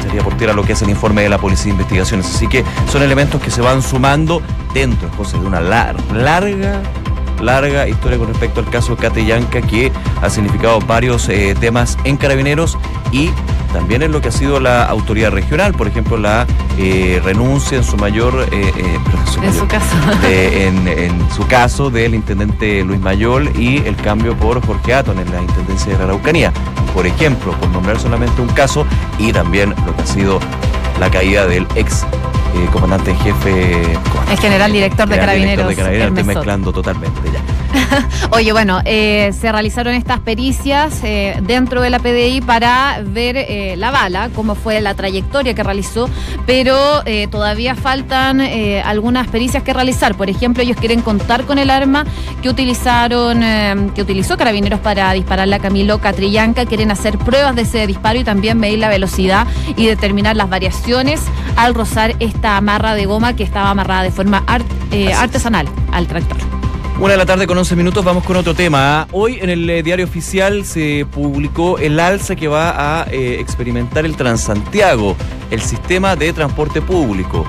sería 0.02 0.24
por 0.24 0.36
tierra 0.36 0.54
lo 0.54 0.64
que 0.64 0.72
es 0.72 0.82
el 0.82 0.90
informe 0.90 1.22
de 1.22 1.28
la 1.28 1.38
Policía 1.38 1.66
de 1.66 1.70
Investigaciones. 1.70 2.26
Así 2.34 2.48
que 2.48 2.64
son 2.90 3.00
elementos 3.04 3.40
que 3.40 3.52
se 3.52 3.60
van 3.60 3.80
sumando 3.80 4.42
dentro, 4.74 5.08
de 5.08 5.46
una 5.46 5.60
larga 5.60 6.82
larga 7.40 7.88
historia 7.88 8.18
con 8.18 8.28
respecto 8.28 8.60
al 8.60 8.70
caso 8.70 8.96
Catillanca 8.96 9.60
que 9.62 9.92
ha 10.22 10.30
significado 10.30 10.78
varios 10.80 11.28
eh, 11.28 11.54
temas 11.58 11.96
en 12.04 12.16
carabineros 12.16 12.78
y 13.12 13.30
también 13.72 14.02
en 14.02 14.12
lo 14.12 14.20
que 14.20 14.28
ha 14.28 14.32
sido 14.32 14.60
la 14.60 14.84
autoridad 14.84 15.32
regional, 15.32 15.74
por 15.74 15.88
ejemplo, 15.88 16.16
la 16.16 16.46
eh, 16.78 17.20
renuncia 17.24 17.76
en 17.76 17.82
su 17.82 17.96
mayor, 17.96 18.46
eh, 18.52 18.72
en, 18.76 19.52
su, 19.52 19.66
caso. 19.66 19.96
en, 20.22 21.30
su 21.34 21.44
caso 21.48 21.90
del 21.90 22.14
intendente 22.14 22.84
Luis 22.84 23.00
Mayol 23.00 23.50
y 23.58 23.78
el 23.78 23.96
cambio 23.96 24.36
por 24.36 24.64
Jorge 24.64 24.94
Aton 24.94 25.18
en 25.18 25.28
la 25.32 25.42
intendencia 25.42 25.92
de 25.92 25.98
la 25.98 26.04
Araucanía, 26.04 26.52
por 26.94 27.04
ejemplo, 27.04 27.52
por 27.58 27.68
nombrar 27.70 27.98
solamente 27.98 28.40
un 28.40 28.48
caso 28.48 28.86
y 29.18 29.32
también 29.32 29.74
lo 29.84 29.96
que 29.96 30.02
ha 30.02 30.06
sido 30.06 30.38
la 31.00 31.10
caída 31.10 31.44
del 31.46 31.66
ex 31.74 32.06
comandante 32.72 33.10
en 33.10 33.18
jefe. 33.18 33.82
El 34.30 34.38
general 34.38 34.72
director 34.72 35.08
de 35.08 35.18
Carabineros. 35.18 35.68
de 35.68 35.76
Carabineros, 35.76 36.18
estoy 36.18 36.34
mezclando 36.34 36.72
totalmente 36.72 37.20
ya. 37.32 37.63
Oye, 38.30 38.52
bueno, 38.52 38.80
eh, 38.84 39.32
se 39.38 39.50
realizaron 39.50 39.94
estas 39.94 40.20
pericias 40.20 41.00
eh, 41.02 41.40
dentro 41.42 41.80
de 41.80 41.90
la 41.90 41.98
PDI 41.98 42.40
para 42.40 43.00
ver 43.04 43.36
eh, 43.36 43.74
la 43.76 43.90
bala, 43.90 44.30
cómo 44.34 44.54
fue 44.54 44.80
la 44.80 44.94
trayectoria 44.94 45.54
que 45.54 45.62
realizó, 45.62 46.08
pero 46.46 47.02
todavía 47.30 47.74
faltan 47.74 48.40
algunas 48.40 49.28
pericias 49.28 49.62
que 49.62 49.72
realizar. 49.72 50.14
Por 50.14 50.28
ejemplo, 50.28 50.62
ellos 50.62 50.76
quieren 50.76 51.00
contar 51.00 51.44
con 51.44 51.58
el 51.58 51.70
arma 51.70 52.04
que 52.42 52.48
utilizaron, 52.48 53.40
que 53.94 54.02
utilizó 54.02 54.36
Carabineros 54.36 54.80
para 54.80 55.12
dispararle 55.12 55.56
a 55.56 55.58
Camilo 55.58 55.98
Catrillanca. 55.98 56.66
Quieren 56.66 56.90
hacer 56.90 57.18
pruebas 57.18 57.56
de 57.56 57.62
ese 57.62 57.86
disparo 57.86 58.18
y 58.18 58.24
también 58.24 58.58
medir 58.58 58.78
la 58.78 58.88
velocidad 58.88 59.46
y 59.76 59.86
determinar 59.86 60.36
las 60.36 60.48
variaciones 60.48 61.20
al 61.56 61.74
rozar 61.74 62.14
esta 62.20 62.56
amarra 62.56 62.94
de 62.94 63.06
goma 63.06 63.36
que 63.36 63.42
estaba 63.42 63.70
amarrada 63.70 64.02
de 64.02 64.10
forma 64.10 64.44
artesanal 64.46 65.68
al 65.92 66.06
tractor. 66.06 66.53
Una 67.00 67.12
de 67.12 67.18
la 67.18 67.26
tarde 67.26 67.48
con 67.48 67.58
11 67.58 67.74
minutos, 67.74 68.04
vamos 68.04 68.22
con 68.22 68.36
otro 68.36 68.54
tema. 68.54 69.08
Hoy 69.10 69.38
en 69.40 69.50
el 69.50 69.68
eh, 69.68 69.82
diario 69.82 70.04
oficial 70.04 70.64
se 70.64 71.04
publicó 71.10 71.76
el 71.78 71.98
alza 71.98 72.36
que 72.36 72.46
va 72.46 73.00
a 73.00 73.06
eh, 73.10 73.40
experimentar 73.40 74.06
el 74.06 74.16
Transantiago, 74.16 75.16
el 75.50 75.60
sistema 75.60 76.14
de 76.14 76.32
transporte 76.32 76.80
público. 76.80 77.44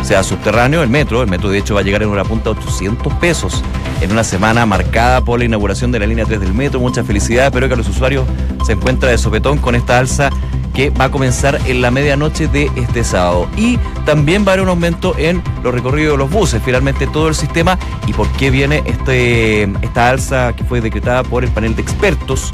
O 0.00 0.04
sea, 0.04 0.22
subterráneo, 0.22 0.82
el 0.82 0.90
metro. 0.90 1.22
El 1.22 1.30
metro 1.30 1.48
de 1.48 1.58
hecho 1.58 1.74
va 1.74 1.80
a 1.80 1.82
llegar 1.82 2.02
en 2.02 2.10
una 2.10 2.24
punta 2.24 2.50
a 2.50 2.52
800 2.52 3.10
pesos 3.14 3.64
en 4.02 4.12
una 4.12 4.22
semana 4.22 4.66
marcada 4.66 5.22
por 5.22 5.38
la 5.38 5.46
inauguración 5.46 5.90
de 5.90 6.00
la 6.00 6.06
línea 6.06 6.26
3 6.26 6.40
del 6.40 6.52
metro. 6.52 6.78
Mucha 6.78 7.02
felicidad, 7.02 7.50
pero 7.52 7.70
que 7.70 7.76
los 7.76 7.88
usuarios 7.88 8.26
se 8.66 8.72
encuentran 8.72 9.12
de 9.12 9.18
sopetón 9.18 9.58
con 9.58 9.74
esta 9.74 9.98
alza 9.98 10.28
que 10.74 10.90
va 10.90 11.06
a 11.06 11.10
comenzar 11.10 11.60
en 11.66 11.80
la 11.80 11.90
medianoche 11.90 12.48
de 12.48 12.70
este 12.76 13.04
sábado. 13.04 13.48
Y 13.56 13.78
también 14.04 14.44
va 14.44 14.50
a 14.50 14.52
haber 14.54 14.62
un 14.62 14.68
aumento 14.68 15.14
en 15.16 15.42
los 15.62 15.72
recorridos 15.72 16.12
de 16.12 16.18
los 16.18 16.30
buses, 16.30 16.60
finalmente 16.64 17.06
todo 17.06 17.28
el 17.28 17.34
sistema. 17.34 17.78
¿Y 18.06 18.12
por 18.12 18.28
qué 18.32 18.50
viene 18.50 18.82
este, 18.84 19.62
esta 19.82 20.10
alza 20.10 20.54
que 20.54 20.64
fue 20.64 20.80
decretada 20.80 21.22
por 21.22 21.44
el 21.44 21.50
panel 21.50 21.74
de 21.76 21.82
expertos? 21.82 22.52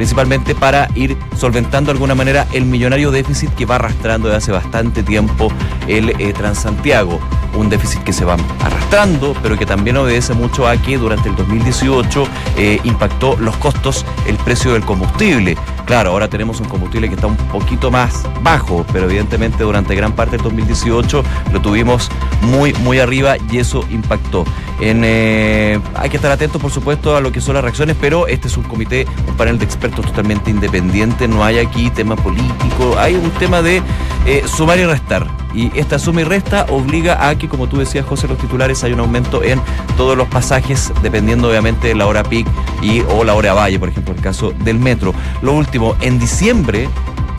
principalmente 0.00 0.54
para 0.54 0.88
ir 0.94 1.14
solventando 1.36 1.88
de 1.88 1.92
alguna 1.92 2.14
manera 2.14 2.46
el 2.54 2.64
millonario 2.64 3.10
déficit 3.10 3.50
que 3.54 3.66
va 3.66 3.74
arrastrando 3.74 4.28
desde 4.28 4.38
hace 4.38 4.50
bastante 4.50 5.02
tiempo 5.02 5.52
el 5.88 6.18
eh, 6.18 6.32
Transantiago. 6.32 7.20
Un 7.54 7.68
déficit 7.68 8.02
que 8.02 8.14
se 8.14 8.24
va 8.24 8.38
arrastrando, 8.62 9.36
pero 9.42 9.58
que 9.58 9.66
también 9.66 9.98
obedece 9.98 10.32
mucho 10.32 10.66
a 10.66 10.78
que 10.78 10.96
durante 10.96 11.28
el 11.28 11.36
2018 11.36 12.24
eh, 12.56 12.80
impactó 12.84 13.36
los 13.36 13.54
costos, 13.58 14.06
el 14.26 14.36
precio 14.36 14.72
del 14.72 14.86
combustible. 14.86 15.58
Claro, 15.90 16.12
ahora 16.12 16.30
tenemos 16.30 16.60
un 16.60 16.68
combustible 16.68 17.08
que 17.08 17.16
está 17.16 17.26
un 17.26 17.36
poquito 17.36 17.90
más 17.90 18.22
bajo, 18.44 18.86
pero 18.92 19.06
evidentemente 19.06 19.64
durante 19.64 19.96
gran 19.96 20.12
parte 20.12 20.36
del 20.36 20.44
2018 20.44 21.24
lo 21.52 21.60
tuvimos 21.60 22.08
muy, 22.42 22.72
muy 22.74 23.00
arriba 23.00 23.34
y 23.50 23.58
eso 23.58 23.84
impactó. 23.90 24.44
Eh, 24.80 25.78
hay 25.94 26.10
que 26.10 26.16
estar 26.16 26.30
atentos, 26.30 26.60
por 26.60 26.70
supuesto, 26.70 27.16
a 27.16 27.20
lo 27.20 27.32
que 27.32 27.40
son 27.40 27.54
las 27.54 27.62
reacciones, 27.62 27.96
pero 28.00 28.26
este 28.26 28.48
es 28.48 28.56
un 28.56 28.64
comité, 28.64 29.06
un 29.28 29.36
panel 29.36 29.58
de 29.58 29.64
expertos 29.64 30.06
totalmente 30.06 30.50
independiente, 30.50 31.28
no 31.28 31.44
hay 31.44 31.58
aquí 31.58 31.90
tema 31.90 32.16
político, 32.16 32.96
hay 32.98 33.14
un 33.14 33.30
tema 33.32 33.62
de 33.62 33.82
eh, 34.26 34.42
sumar 34.46 34.78
y 34.78 34.86
restar. 34.86 35.26
Y 35.52 35.76
esta 35.78 35.98
suma 35.98 36.20
y 36.20 36.24
resta 36.24 36.66
obliga 36.70 37.28
a 37.28 37.36
que, 37.36 37.48
como 37.48 37.68
tú 37.68 37.78
decías, 37.78 38.06
José, 38.06 38.28
los 38.28 38.38
titulares 38.38 38.84
hay 38.84 38.92
un 38.92 39.00
aumento 39.00 39.42
en 39.42 39.60
todos 39.96 40.16
los 40.16 40.28
pasajes, 40.28 40.92
dependiendo 41.02 41.48
obviamente 41.48 41.88
de 41.88 41.94
la 41.96 42.06
hora 42.06 42.22
peak 42.22 42.46
y 42.82 43.00
o 43.00 43.24
la 43.24 43.34
hora 43.34 43.52
valle, 43.52 43.78
por 43.78 43.88
ejemplo, 43.88 44.14
el 44.14 44.20
caso 44.20 44.52
del 44.64 44.78
metro. 44.78 45.12
Lo 45.42 45.52
último, 45.52 45.96
en 46.00 46.18
diciembre, 46.18 46.88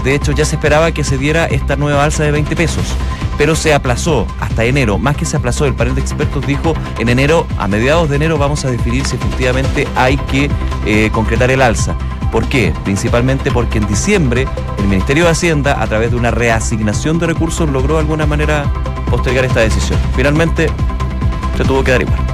de 0.03 0.15
hecho, 0.15 0.31
ya 0.31 0.45
se 0.45 0.55
esperaba 0.55 0.91
que 0.91 1.03
se 1.03 1.17
diera 1.17 1.45
esta 1.45 1.75
nueva 1.75 2.03
alza 2.03 2.23
de 2.23 2.31
20 2.31 2.55
pesos 2.55 2.95
pero 3.41 3.55
se 3.55 3.73
aplazó 3.73 4.27
hasta 4.39 4.65
enero. 4.65 4.99
Más 4.99 5.17
que 5.17 5.25
se 5.25 5.35
aplazó, 5.35 5.65
el 5.65 5.73
panel 5.73 5.95
de 5.95 6.01
expertos 6.01 6.45
dijo 6.45 6.75
en 6.99 7.09
enero, 7.09 7.47
a 7.57 7.67
mediados 7.67 8.07
de 8.07 8.17
enero, 8.17 8.37
vamos 8.37 8.63
a 8.65 8.69
definir 8.69 9.03
si 9.07 9.15
efectivamente 9.15 9.87
hay 9.95 10.17
que 10.17 10.47
eh, 10.85 11.09
concretar 11.11 11.49
el 11.49 11.63
alza. 11.63 11.95
¿Por 12.31 12.47
qué? 12.47 12.71
Principalmente 12.83 13.49
porque 13.49 13.79
en 13.79 13.87
diciembre 13.87 14.47
el 14.77 14.85
Ministerio 14.85 15.23
de 15.23 15.31
Hacienda, 15.31 15.81
a 15.81 15.87
través 15.87 16.11
de 16.11 16.17
una 16.17 16.29
reasignación 16.29 17.17
de 17.17 17.25
recursos, 17.25 17.67
logró 17.67 17.95
de 17.95 18.01
alguna 18.01 18.27
manera 18.27 18.71
postergar 19.09 19.43
esta 19.43 19.61
decisión. 19.61 19.99
Finalmente, 20.15 20.67
se 21.57 21.63
tuvo 21.63 21.83
que 21.83 21.91
dar 21.91 22.01
igual. 22.03 22.30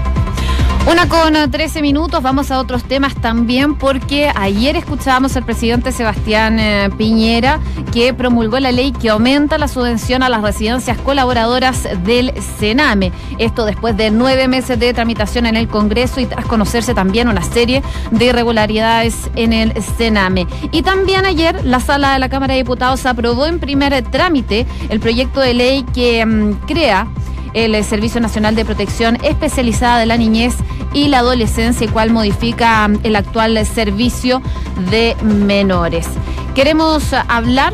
Una 0.89 1.09
con 1.09 1.33
13 1.51 1.81
minutos, 1.81 2.23
vamos 2.23 2.49
a 2.49 2.59
otros 2.59 2.85
temas 2.85 3.13
también 3.13 3.75
porque 3.75 4.31
ayer 4.33 4.77
escuchábamos 4.77 5.35
al 5.35 5.43
presidente 5.43 5.91
Sebastián 5.91 6.59
eh, 6.59 6.89
Piñera 6.97 7.59
que 7.91 8.13
promulgó 8.13 8.57
la 8.61 8.71
ley 8.71 8.93
que 8.93 9.09
aumenta 9.09 9.57
la 9.57 9.67
subvención 9.67 10.23
a 10.23 10.29
las 10.29 10.41
residencias 10.41 10.97
colaboradoras 10.99 11.85
del 12.05 12.31
Sename. 12.57 13.11
Esto 13.37 13.65
después 13.65 13.97
de 13.97 14.11
nueve 14.11 14.47
meses 14.47 14.79
de 14.79 14.93
tramitación 14.93 15.45
en 15.45 15.57
el 15.57 15.67
Congreso 15.67 16.21
y 16.21 16.25
tras 16.25 16.45
conocerse 16.45 16.93
también 16.93 17.27
una 17.27 17.41
serie 17.41 17.83
de 18.11 18.25
irregularidades 18.25 19.29
en 19.35 19.51
el 19.51 19.73
Sename. 19.97 20.47
Y 20.71 20.83
también 20.83 21.25
ayer 21.25 21.65
la 21.65 21.81
sala 21.81 22.13
de 22.13 22.19
la 22.19 22.29
Cámara 22.29 22.53
de 22.53 22.59
Diputados 22.59 23.05
aprobó 23.05 23.45
en 23.45 23.59
primer 23.59 24.01
trámite 24.03 24.65
el 24.87 25.01
proyecto 25.01 25.41
de 25.41 25.53
ley 25.53 25.83
que 25.93 26.25
mm, 26.25 26.65
crea 26.65 27.07
el 27.53 27.83
Servicio 27.83 28.21
Nacional 28.21 28.55
de 28.55 28.65
Protección 28.65 29.17
Especializada 29.23 29.99
de 29.99 30.05
la 30.05 30.17
Niñez 30.17 30.55
y 30.93 31.07
la 31.07 31.19
Adolescencia, 31.19 31.89
cual 31.91 32.11
modifica 32.11 32.89
el 33.03 33.15
actual 33.15 33.65
servicio 33.65 34.41
de 34.89 35.15
menores. 35.23 36.07
Queremos 36.55 37.13
hablar 37.27 37.73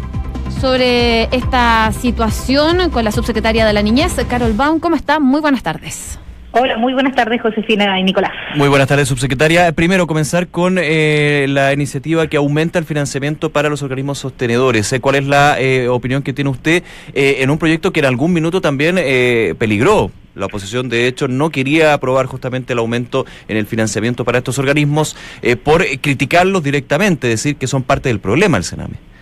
sobre 0.60 1.24
esta 1.36 1.92
situación 1.92 2.90
con 2.90 3.04
la 3.04 3.12
subsecretaria 3.12 3.66
de 3.66 3.74
la 3.74 3.82
Niñez, 3.82 4.16
Carol 4.30 4.54
Baum. 4.54 4.80
¿Cómo 4.80 4.96
está? 4.96 5.20
Muy 5.20 5.42
buenas 5.42 5.64
tardes. 5.64 6.20
Hola, 6.56 6.78
muy 6.78 6.94
buenas 6.94 7.16
tardes, 7.16 7.42
Josefina 7.42 8.00
y 8.00 8.04
Nicolás. 8.04 8.32
Muy 8.54 8.70
buenas 8.70 8.88
tardes, 8.88 9.08
subsecretaria. 9.08 9.72
Primero, 9.72 10.06
comenzar 10.06 10.50
con 10.50 10.78
eh, 10.80 11.48
la 11.50 11.74
iniciativa 11.74 12.28
que 12.28 12.38
aumenta 12.38 12.78
el 12.78 12.86
financiamiento 12.86 13.50
para 13.50 13.70
los 13.70 13.82
organismos 13.82 14.20
sostenedores. 14.20 14.94
¿Cuál 15.02 15.16
es 15.16 15.26
la 15.26 15.60
eh, 15.60 15.88
opinión 15.88 16.22
que 16.22 16.32
tiene 16.32 16.52
usted 16.52 16.84
eh, 17.16 17.38
en 17.40 17.50
un 17.50 17.58
proyecto 17.58 17.92
que 17.92 18.02
en 18.02 18.06
algún 18.06 18.34
minuto 18.34 18.62
también 18.62 18.98
peligró? 19.58 20.12
La 20.36 20.46
oposición, 20.46 20.90
de 20.90 21.08
hecho, 21.08 21.28
no 21.28 21.50
quería 21.50 21.92
aprobar 21.92 22.28
justamente 22.28 22.74
el 22.74 22.80
aumento 22.80 23.26
en 23.48 23.58
el 23.58 23.66
financiamiento 23.66 24.24
para 24.24 24.38
estos 24.38 24.60
organismos 24.60 25.18
por 25.64 25.84
criticarlos 26.02 26.62
directamente, 26.62 27.28
decir 27.28 27.56
que 27.56 27.66
son 27.66 27.82
parte 27.82 28.10
del 28.10 28.20
problema 28.20 28.58
el 28.58 28.64
Sename. 28.64 29.13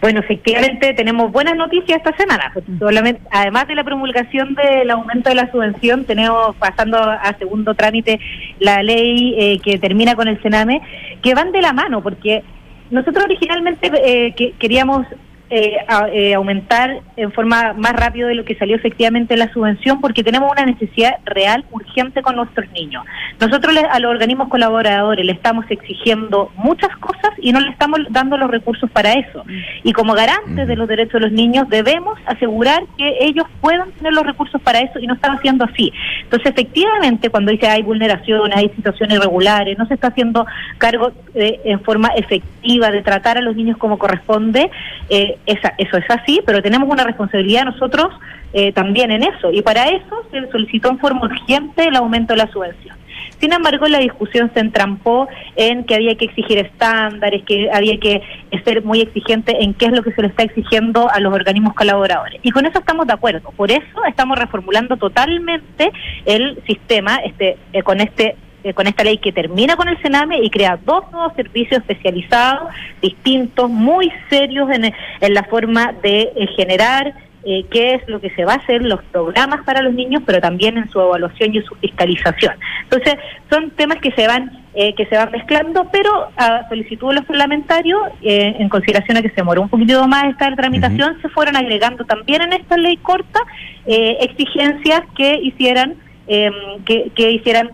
Bueno, 0.00 0.20
efectivamente 0.20 0.92
tenemos 0.94 1.32
buenas 1.32 1.56
noticias 1.56 1.98
esta 1.98 2.16
semana. 2.16 2.52
Solamente, 2.78 3.22
además 3.30 3.66
de 3.66 3.74
la 3.74 3.84
promulgación 3.84 4.54
del 4.54 4.90
aumento 4.90 5.30
de 5.30 5.34
la 5.34 5.50
subvención, 5.50 6.04
tenemos 6.04 6.54
pasando 6.56 6.98
a 6.98 7.34
segundo 7.38 7.74
trámite 7.74 8.20
la 8.58 8.82
ley 8.82 9.34
eh, 9.38 9.58
que 9.60 9.78
termina 9.78 10.14
con 10.14 10.28
el 10.28 10.40
Sename, 10.42 10.82
que 11.22 11.34
van 11.34 11.52
de 11.52 11.62
la 11.62 11.72
mano, 11.72 12.02
porque 12.02 12.44
nosotros 12.90 13.24
originalmente 13.24 13.90
eh, 14.04 14.34
que 14.36 14.52
queríamos 14.52 15.06
eh, 15.48 15.76
eh, 16.12 16.34
aumentar 16.34 17.02
en 17.16 17.30
forma 17.30 17.72
más 17.74 17.92
rápido 17.92 18.28
de 18.28 18.34
lo 18.34 18.44
que 18.44 18.56
salió 18.56 18.74
efectivamente 18.74 19.36
la 19.36 19.52
subvención 19.52 20.00
porque 20.00 20.24
tenemos 20.24 20.50
una 20.50 20.64
necesidad 20.64 21.18
real, 21.24 21.64
urgente 21.70 22.20
con 22.20 22.34
nuestros 22.34 22.68
niños. 22.72 23.04
Nosotros 23.40 23.76
a 23.90 24.00
los 24.00 24.10
organismos 24.10 24.48
colaboradores 24.48 25.24
le 25.24 25.32
estamos 25.32 25.64
exigiendo 25.70 26.50
muchas 26.56 26.96
cosas 26.96 27.30
y 27.38 27.52
no 27.52 27.60
le 27.60 27.70
estamos 27.70 28.00
dando 28.10 28.36
los 28.36 28.50
recursos 28.50 28.90
para 28.90 29.12
eso. 29.12 29.44
Y 29.84 29.92
como 29.92 30.14
garantes 30.14 30.66
de 30.66 30.76
los 30.76 30.88
derechos 30.88 31.20
de 31.20 31.28
los 31.28 31.32
niños 31.32 31.68
debemos 31.68 32.18
asegurar 32.26 32.82
que 32.98 33.18
ellos 33.20 33.46
puedan 33.60 33.92
tener 33.92 34.12
los 34.12 34.26
recursos 34.26 34.60
para 34.60 34.80
eso 34.80 34.98
y 34.98 35.06
no 35.06 35.14
están 35.14 35.36
haciendo 35.36 35.64
así. 35.64 35.92
Entonces, 36.22 36.50
efectivamente, 36.50 37.30
cuando 37.30 37.52
dice 37.52 37.68
hay 37.68 37.82
vulneraciones, 37.82 38.56
hay 38.56 38.68
situaciones 38.70 39.18
irregulares, 39.18 39.78
no 39.78 39.86
se 39.86 39.94
está 39.94 40.08
haciendo 40.08 40.44
cargo 40.78 41.12
eh, 41.34 41.60
en 41.64 41.80
forma 41.80 42.08
efectiva 42.16 42.90
de 42.90 43.02
tratar 43.02 43.38
a 43.38 43.40
los 43.40 43.54
niños 43.54 43.76
como 43.76 43.98
corresponde, 43.98 44.70
eh, 45.08 45.35
esa, 45.46 45.74
eso 45.78 45.96
es 45.96 46.04
así, 46.08 46.40
pero 46.46 46.62
tenemos 46.62 46.88
una 46.88 47.04
responsabilidad 47.04 47.64
nosotros 47.64 48.08
eh, 48.52 48.72
también 48.72 49.10
en 49.10 49.22
eso. 49.22 49.50
Y 49.52 49.62
para 49.62 49.84
eso 49.88 50.22
se 50.30 50.50
solicitó 50.50 50.90
en 50.90 50.98
forma 50.98 51.22
urgente 51.24 51.84
el 51.84 51.96
aumento 51.96 52.32
de 52.32 52.38
la 52.38 52.50
subvención. 52.50 52.96
Sin 53.40 53.52
embargo, 53.52 53.86
la 53.86 53.98
discusión 53.98 54.50
se 54.54 54.60
entrampó 54.60 55.28
en 55.56 55.84
que 55.84 55.94
había 55.94 56.14
que 56.14 56.24
exigir 56.24 56.58
estándares, 56.58 57.42
que 57.44 57.70
había 57.70 57.98
que 57.98 58.22
ser 58.64 58.82
muy 58.82 59.00
exigente 59.00 59.62
en 59.62 59.74
qué 59.74 59.86
es 59.86 59.92
lo 59.92 60.02
que 60.02 60.12
se 60.12 60.22
le 60.22 60.28
está 60.28 60.42
exigiendo 60.42 61.10
a 61.10 61.20
los 61.20 61.34
organismos 61.34 61.74
colaboradores. 61.74 62.40
Y 62.42 62.50
con 62.50 62.64
eso 62.64 62.78
estamos 62.78 63.06
de 63.06 63.12
acuerdo. 63.12 63.50
Por 63.50 63.70
eso 63.70 64.04
estamos 64.08 64.38
reformulando 64.38 64.96
totalmente 64.96 65.92
el 66.24 66.58
sistema 66.66 67.16
este, 67.16 67.58
eh, 67.72 67.82
con 67.82 68.00
este 68.00 68.36
eh, 68.66 68.74
con 68.74 68.86
esta 68.86 69.04
ley 69.04 69.18
que 69.18 69.32
termina 69.32 69.76
con 69.76 69.88
el 69.88 70.00
Sename 70.02 70.38
y 70.42 70.50
crea 70.50 70.78
dos 70.84 71.04
nuevos 71.12 71.32
servicios 71.34 71.80
especializados, 71.80 72.74
distintos, 73.00 73.70
muy 73.70 74.12
serios 74.28 74.68
en, 74.70 74.92
en 75.20 75.34
la 75.34 75.44
forma 75.44 75.92
de 76.02 76.32
eh, 76.34 76.46
generar 76.56 77.14
eh, 77.48 77.64
qué 77.70 77.94
es 77.94 78.08
lo 78.08 78.20
que 78.20 78.30
se 78.30 78.44
va 78.44 78.54
a 78.54 78.56
hacer, 78.56 78.82
los 78.82 79.00
programas 79.04 79.64
para 79.64 79.80
los 79.80 79.94
niños, 79.94 80.20
pero 80.26 80.40
también 80.40 80.76
en 80.78 80.90
su 80.90 81.00
evaluación 81.00 81.54
y 81.54 81.62
su 81.62 81.76
fiscalización. 81.76 82.54
Entonces, 82.82 83.14
son 83.48 83.70
temas 83.70 83.98
que 83.98 84.10
se 84.10 84.26
van 84.26 84.64
eh, 84.74 84.96
que 84.96 85.06
se 85.06 85.16
van 85.16 85.30
mezclando, 85.30 85.88
pero 85.92 86.28
a 86.36 86.68
solicitud 86.68 87.10
de 87.10 87.14
los 87.14 87.24
parlamentarios, 87.24 88.00
eh, 88.20 88.56
en 88.58 88.68
consideración 88.68 89.16
a 89.16 89.22
que 89.22 89.28
se 89.28 89.36
demoró 89.36 89.62
un 89.62 89.68
poquito 89.68 90.08
más 90.08 90.24
esta 90.24 90.52
tramitación, 90.56 91.22
se 91.22 91.28
fueron 91.28 91.54
agregando 91.54 92.04
también 92.04 92.42
en 92.42 92.52
esta 92.52 92.76
ley 92.76 92.96
corta 92.96 93.38
exigencias 93.86 95.02
que 95.16 95.36
hicieran 95.36 95.94
que, 96.26 97.12
que 97.14 97.30
hicieran 97.30 97.70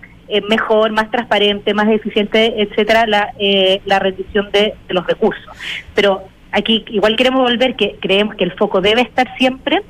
mejor, 0.49 0.93
más 0.93 1.11
transparente, 1.11 1.75
más 1.75 1.89
eficiente, 1.89 2.63
etcétera, 2.63 3.07
la, 3.07 3.33
la 3.85 3.99
rendición 3.99 4.51
de, 4.53 4.75
de, 4.89 4.95
los 4.95 5.07
recursos. 5.07 5.45
Pero 5.95 6.23
aquí 6.51 6.85
igual 6.89 7.17
queremos 7.17 7.43
volver 7.43 7.77
que 7.77 7.97
creemos 8.01 8.35
que 8.37 8.45
el 8.45 8.53
foco 8.53 8.81
debe 8.81 9.03
estar 9.03 9.37
siempre 9.37 9.83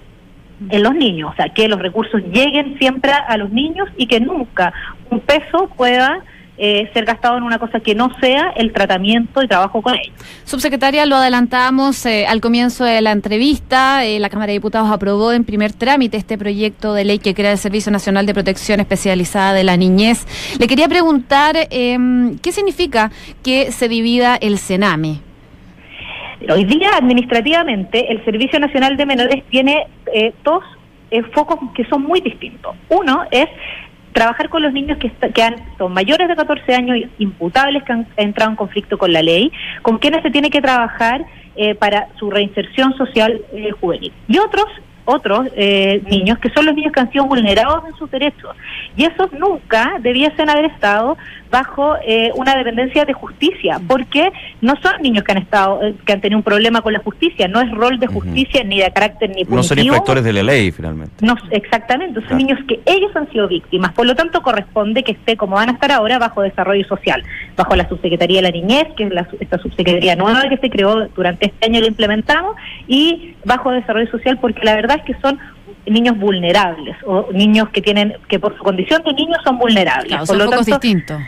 en 0.71 0.83
los 0.83 0.95
niños, 0.95 1.33
o 1.33 1.37
sea, 1.37 1.49
que 1.49 1.69
los 1.69 1.81
recursos 1.81 2.23
lleguen 2.33 2.79
siempre 2.79 3.13
a 3.13 3.37
los 3.37 3.51
niños 3.51 3.89
y 3.97 4.07
que 4.07 4.21
nunca 4.21 4.73
un 5.11 5.21
peso 5.21 5.69
pueda 5.77 6.23
eh, 6.59 6.91
ser 6.93 7.07
gastado 7.07 7.39
en 7.39 7.45
una 7.45 7.59
cosa 7.59 7.81
que 7.81 7.95
no 7.95 8.11
sea 8.21 8.53
el 8.57 8.73
tratamiento 8.73 9.43
y 9.43 9.49
trabajo 9.49 9.81
con 9.81 9.95
ellos. 9.95 10.13
Subsecretaria, 10.45 11.07
lo 11.07 11.17
adelantamos 11.17 12.05
eh, 12.05 12.27
al 12.27 12.43
comienzo 12.43 12.85
de 12.85 13.01
la 13.01 13.13
entrevista. 13.13 14.05
Eh, 14.05 14.19
la 14.19 14.29
Cámara 14.29 14.49
de 14.49 14.59
Diputados 14.59 14.91
aprobó 14.91 15.33
en 15.33 15.45
primer 15.45 15.73
trámite 15.73 16.19
este 16.19 16.37
proyecto 16.37 16.93
de 16.93 17.05
ley 17.05 17.19
que 17.19 17.35
crea 17.35 17.53
el 17.53 17.59
Servicio 17.59 17.91
Nacional 17.91 18.27
de 18.27 18.35
Protección 18.35 18.81
Especializada 18.81 19.55
de 19.55 19.65
la 19.65 19.79
Niñez. 19.79 20.27
Le 20.61 20.67
quería 20.67 20.89
preguntar 20.89 21.57
em, 21.71 22.39
qué 22.39 22.53
significa 22.53 23.11
que 23.43 23.73
se 23.73 23.89
divida 23.89 24.37
el 24.37 24.59
Sename. 24.59 25.21
Hoy 26.51 26.65
día, 26.65 26.91
administrativamente, 26.97 28.13
el 28.13 28.23
Servicio 28.27 28.61
Nacional 28.61 28.99
de 28.99 29.07
Menores 29.07 29.43
tiene 29.49 29.87
eh, 30.13 30.35
dos 30.45 30.63
focos 31.33 31.59
que 31.75 31.85
son 31.87 32.03
muy 32.03 32.21
distintos. 32.21 32.75
Uno 32.89 33.25
es 33.31 33.49
trabajar 34.13 34.49
con 34.49 34.63
los 34.63 34.73
niños 34.73 34.99
que, 34.99 35.11
que 35.11 35.43
han, 35.43 35.57
son 35.79 35.93
mayores 35.93 36.29
de 36.29 36.37
14 36.37 36.75
años, 36.75 36.99
imputables, 37.19 37.83
que 37.85 37.93
han 37.93 38.07
entrado 38.17 38.51
en 38.51 38.57
conflicto 38.57 38.99
con 38.99 39.13
la 39.13 39.23
ley, 39.23 39.51
con 39.83 39.99
quienes 39.99 40.23
se 40.23 40.31
tiene 40.31 40.51
que 40.51 40.61
trabajar 40.61 41.25
eh, 41.57 41.75
para 41.75 42.09
su 42.19 42.31
reinserción 42.31 42.97
social 42.97 43.43
juvenil. 43.81 44.13
Y 44.29 44.39
otros 44.39 44.67
otros 45.05 45.49
eh, 45.57 46.03
niños 46.09 46.39
que 46.39 46.51
son 46.51 46.67
los 46.67 46.75
niños 46.75 46.93
que 46.93 47.01
han 47.01 47.11
sido 47.11 47.25
vulnerados 47.27 47.85
en 47.89 47.95
sus 47.97 48.11
derechos. 48.11 48.57
Y 48.97 49.05
esos 49.05 49.33
nunca 49.33 49.95
debiesen 50.01 50.51
haber 50.51 50.67
estado 50.67 51.17
bajo 51.53 51.97
eh, 52.05 52.31
una 52.35 52.57
dependencia 52.57 53.05
de 53.05 53.13
justicia 53.13 53.79
porque 53.87 54.33
no 54.63 54.75
son 54.83 55.03
niños 55.03 55.23
que 55.23 55.33
han 55.33 55.39
estado 55.39 55.83
eh, 55.83 55.95
que 56.07 56.15
han 56.15 56.21
tenido 56.23 56.39
un 56.39 56.43
problema 56.43 56.81
con 56.81 56.95
la 56.95 57.01
justicia 57.01 57.47
no 57.47 57.61
es 57.61 57.71
rol 57.71 58.01
de 58.01 58.07
justicia 58.07 58.65
ni 58.65 58.81
de 58.81 58.91
carácter 58.91 59.29
ni 59.29 59.45
punitivo 59.45 59.57
no 59.57 59.63
son 59.63 59.79
infractores 59.79 60.25
de 60.25 60.33
la 60.33 60.43
ley 60.43 60.73
finalmente. 60.73 61.13
No 61.21 61.37
exactamente 61.51 62.27
son 62.27 62.39
niños 62.39 62.59
que 62.67 62.81
ellos 62.87 63.15
han 63.15 63.31
sido 63.31 63.49
víctimas 63.49 63.93
por 63.93 64.07
lo 64.07 64.15
tanto 64.15 64.41
corresponde 64.41 65.03
que 65.03 65.13
esté 65.13 65.37
como 65.37 65.57
van 65.57 65.69
a 65.69 65.73
estar 65.73 65.93
ahora 65.93 66.19
bajo 66.19 66.41
desarrollo 66.41 66.87
social 66.87 67.23
bajo 67.55 67.77
la 67.77 67.87
subsecretaría 67.87 68.39
de 68.39 68.43
la 68.43 68.51
niñez 68.51 68.87
que 68.97 69.05
es 69.05 69.13
la, 69.13 69.29
esta 69.39 69.59
subsecretaría 69.59 70.17
nueva 70.17 70.49
que 70.49 70.57
se 70.57 70.71
creó 70.71 71.07
durante 71.09 71.47
este 71.49 71.67
año 71.67 71.81
y 71.81 71.83
lo 71.83 71.89
implementamos 71.89 72.57
y 72.89 73.35
bajo 73.45 73.73
desarrollo 73.73 74.11
social 74.11 74.39
porque 74.39 74.65
la 74.65 74.75
verdad 74.75 74.92
que 75.01 75.15
son 75.21 75.39
niños 75.87 76.17
vulnerables 76.19 76.97
o 77.05 77.29
niños 77.33 77.69
que 77.71 77.83
tienen 77.83 78.15
que 78.29 78.39
por 78.39 78.57
su 78.57 78.63
condición 78.63 79.03
de 79.03 79.13
niños 79.15 79.39
son 79.45 79.59
vulnerables. 79.59 80.17
por 80.27 80.37
lo 80.37 80.49
tanto, 80.49 80.65
distintos 80.65 81.21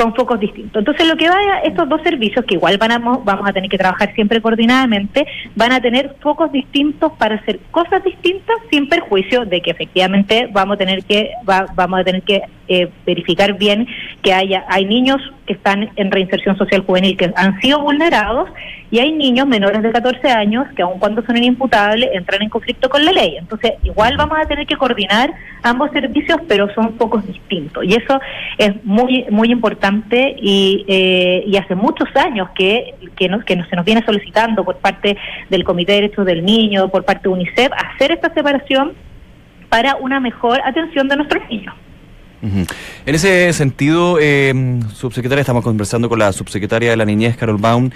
son 0.00 0.14
focos 0.14 0.40
distintos. 0.40 0.80
Entonces, 0.80 1.06
lo 1.06 1.16
que 1.16 1.28
va 1.28 1.36
a 1.36 1.60
estos 1.60 1.88
dos 1.88 2.00
servicios, 2.02 2.44
que 2.46 2.54
igual 2.54 2.78
van 2.78 2.92
a, 2.92 2.98
vamos 2.98 3.48
a 3.48 3.52
tener 3.52 3.68
que 3.68 3.78
trabajar 3.78 4.14
siempre 4.14 4.40
coordinadamente, 4.40 5.26
van 5.54 5.72
a 5.72 5.80
tener 5.80 6.16
focos 6.20 6.50
distintos 6.52 7.12
para 7.18 7.36
hacer 7.36 7.60
cosas 7.70 8.02
distintas 8.04 8.56
sin 8.70 8.88
perjuicio 8.88 9.44
de 9.44 9.60
que 9.60 9.70
efectivamente 9.70 10.48
vamos 10.52 10.74
a 10.74 10.78
tener 10.78 11.04
que 11.04 11.32
vamos 11.44 12.00
a 12.00 12.04
tener 12.04 12.22
que 12.22 12.42
eh, 12.72 12.88
verificar 13.04 13.58
bien 13.58 13.88
que 14.22 14.32
haya 14.32 14.64
hay 14.68 14.84
niños 14.84 15.20
que 15.44 15.54
están 15.54 15.90
en 15.96 16.10
reinserción 16.12 16.56
social 16.56 16.84
juvenil 16.86 17.16
que 17.16 17.32
han 17.34 17.60
sido 17.60 17.80
vulnerados 17.80 18.48
y 18.92 19.00
hay 19.00 19.10
niños 19.10 19.48
menores 19.48 19.82
de 19.82 19.90
14 19.90 20.28
años 20.30 20.68
que 20.76 20.82
aun 20.82 21.00
cuando 21.00 21.20
son 21.22 21.36
inimputables 21.36 22.10
entran 22.12 22.42
en 22.42 22.48
conflicto 22.48 22.88
con 22.88 23.04
la 23.04 23.10
ley. 23.10 23.36
Entonces, 23.38 23.72
igual 23.82 24.16
vamos 24.16 24.38
a 24.38 24.46
tener 24.46 24.68
que 24.68 24.76
coordinar 24.76 25.32
ambos 25.64 25.90
servicios, 25.90 26.38
pero 26.46 26.72
son 26.72 26.96
focos 26.96 27.26
distintos 27.26 27.82
y 27.84 27.94
eso 27.94 28.20
es 28.56 28.72
muy 28.84 29.26
muy 29.30 29.50
importante 29.50 30.36
y, 30.40 30.84
eh, 30.86 31.42
y 31.44 31.56
hace 31.56 31.74
muchos 31.74 32.08
años 32.14 32.50
que, 32.54 32.94
que, 33.16 33.28
que 33.46 33.64
se 33.64 33.76
nos 33.76 33.84
viene 33.84 34.04
solicitando 34.06 34.64
por 34.64 34.76
parte 34.76 35.16
del 35.48 35.64
Comité 35.64 35.92
de 35.92 36.02
Derechos 36.02 36.24
del 36.24 36.44
Niño, 36.44 36.88
por 36.88 37.04
parte 37.04 37.24
de 37.24 37.30
UNICEF, 37.30 37.72
hacer 37.72 38.12
esta 38.12 38.32
separación 38.32 38.92
para 39.68 39.96
una 39.96 40.20
mejor 40.20 40.60
atención 40.64 41.08
de 41.08 41.16
nuestros 41.16 41.48
niños. 41.48 41.74
En 42.42 43.14
ese 43.14 43.52
sentido, 43.52 44.18
eh, 44.20 44.80
subsecretaria, 44.94 45.40
estamos 45.40 45.62
conversando 45.64 46.08
con 46.08 46.18
la 46.18 46.32
subsecretaria 46.32 46.90
de 46.90 46.96
la 46.96 47.04
Niñez, 47.04 47.36
Carol 47.36 47.58
Baum. 47.58 47.90